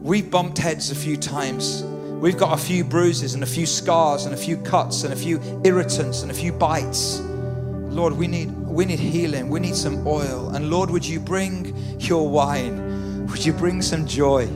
We've 0.00 0.30
bumped 0.30 0.58
heads 0.58 0.90
a 0.90 0.94
few 0.94 1.16
times. 1.16 1.82
We've 1.82 2.36
got 2.36 2.58
a 2.58 2.62
few 2.62 2.82
bruises 2.82 3.34
and 3.34 3.42
a 3.42 3.46
few 3.46 3.66
scars 3.66 4.24
and 4.24 4.34
a 4.34 4.36
few 4.36 4.56
cuts 4.58 5.04
and 5.04 5.12
a 5.12 5.16
few 5.16 5.40
irritants 5.64 6.22
and 6.22 6.30
a 6.30 6.34
few 6.34 6.52
bites. 6.52 7.20
Lord, 7.20 8.12
we 8.12 8.26
need 8.26 8.48
we 8.76 8.84
need 8.84 9.00
healing. 9.00 9.48
We 9.48 9.58
need 9.58 9.74
some 9.74 10.06
oil. 10.06 10.50
And 10.50 10.68
Lord, 10.68 10.90
would 10.90 11.06
you 11.06 11.18
bring 11.18 11.74
your 11.98 12.28
wine? 12.28 13.26
Would 13.26 13.42
you 13.42 13.54
bring 13.54 13.80
some 13.80 14.06
joy? 14.06 14.46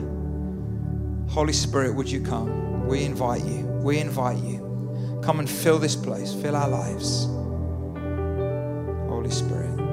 Holy 1.30 1.54
Spirit, 1.54 1.94
would 1.94 2.10
you 2.10 2.20
come? 2.20 2.86
We 2.86 3.04
invite 3.04 3.42
you. 3.42 3.64
We 3.82 3.98
invite 3.98 4.36
you. 4.44 5.20
Come 5.22 5.40
and 5.40 5.48
fill 5.48 5.78
this 5.78 5.96
place, 5.96 6.34
fill 6.34 6.54
our 6.54 6.68
lives. 6.68 7.24
Holy 9.08 9.30
Spirit. 9.30 9.89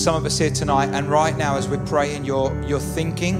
Some 0.00 0.14
of 0.14 0.24
us 0.24 0.38
here 0.38 0.50
tonight, 0.50 0.88
and 0.94 1.10
right 1.10 1.36
now, 1.36 1.56
as 1.56 1.68
we're 1.68 1.84
praying, 1.84 2.24
you're, 2.24 2.58
you're 2.66 2.80
thinking 2.80 3.34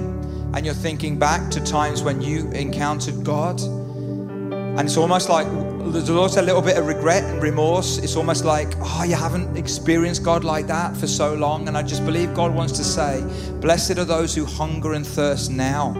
and 0.54 0.66
you're 0.66 0.74
thinking 0.74 1.18
back 1.18 1.50
to 1.52 1.60
times 1.64 2.02
when 2.02 2.20
you 2.20 2.50
encountered 2.50 3.24
God. 3.24 3.60
And 3.60 4.80
it's 4.80 4.98
almost 4.98 5.30
like 5.30 5.46
there's 5.92 6.10
also 6.10 6.42
a 6.42 6.44
little 6.44 6.60
bit 6.60 6.76
of 6.76 6.86
regret 6.86 7.24
and 7.24 7.42
remorse. 7.42 7.96
It's 7.98 8.14
almost 8.14 8.44
like, 8.44 8.68
oh, 8.78 9.04
you 9.04 9.14
haven't 9.14 9.56
experienced 9.56 10.22
God 10.22 10.44
like 10.44 10.66
that 10.66 10.94
for 10.96 11.06
so 11.06 11.34
long. 11.34 11.66
And 11.66 11.78
I 11.78 11.82
just 11.82 12.04
believe 12.04 12.34
God 12.34 12.54
wants 12.54 12.74
to 12.74 12.84
say, 12.84 13.24
Blessed 13.60 13.98
are 13.98 14.04
those 14.04 14.34
who 14.34 14.44
hunger 14.44 14.92
and 14.92 15.06
thirst 15.06 15.50
now, 15.50 15.94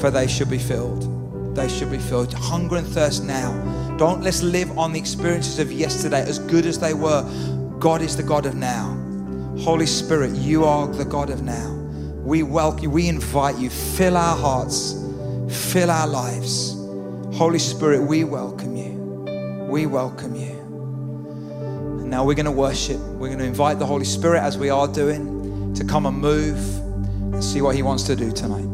for 0.00 0.10
they 0.10 0.26
should 0.26 0.50
be 0.50 0.58
filled. 0.58 1.54
They 1.54 1.68
should 1.68 1.92
be 1.92 1.98
filled. 1.98 2.32
Hunger 2.34 2.76
and 2.76 2.86
thirst 2.86 3.22
now. 3.24 3.52
Don't 3.98 4.22
let's 4.22 4.42
live 4.42 4.76
on 4.76 4.92
the 4.92 4.98
experiences 4.98 5.60
of 5.60 5.70
yesterday, 5.70 6.22
as 6.22 6.40
good 6.40 6.66
as 6.66 6.78
they 6.78 6.92
were. 6.92 7.22
God 7.78 8.02
is 8.02 8.16
the 8.16 8.22
God 8.22 8.46
of 8.46 8.56
now. 8.56 9.01
Holy 9.62 9.86
Spirit, 9.86 10.32
you 10.32 10.64
are 10.64 10.88
the 10.88 11.04
God 11.04 11.30
of 11.30 11.42
now. 11.44 11.70
We 12.24 12.42
welcome 12.42 12.82
you, 12.82 12.90
we 12.90 13.08
invite 13.08 13.56
you, 13.58 13.70
fill 13.70 14.16
our 14.16 14.36
hearts, 14.36 14.94
fill 15.72 15.88
our 15.88 16.08
lives. 16.08 16.72
Holy 17.38 17.60
Spirit, 17.60 18.02
we 18.02 18.24
welcome 18.24 18.74
you. 18.74 18.90
We 19.70 19.86
welcome 19.86 20.34
you. 20.34 20.50
And 20.50 22.10
now 22.10 22.24
we're 22.24 22.34
going 22.34 22.46
to 22.46 22.50
worship. 22.50 22.98
We're 22.98 23.28
going 23.28 23.38
to 23.38 23.44
invite 23.44 23.78
the 23.78 23.86
Holy 23.86 24.04
Spirit, 24.04 24.40
as 24.40 24.58
we 24.58 24.68
are 24.68 24.88
doing, 24.88 25.72
to 25.74 25.84
come 25.84 26.06
and 26.06 26.18
move 26.18 26.58
and 27.32 27.42
see 27.42 27.62
what 27.62 27.76
He 27.76 27.84
wants 27.84 28.02
to 28.04 28.16
do 28.16 28.32
tonight. 28.32 28.71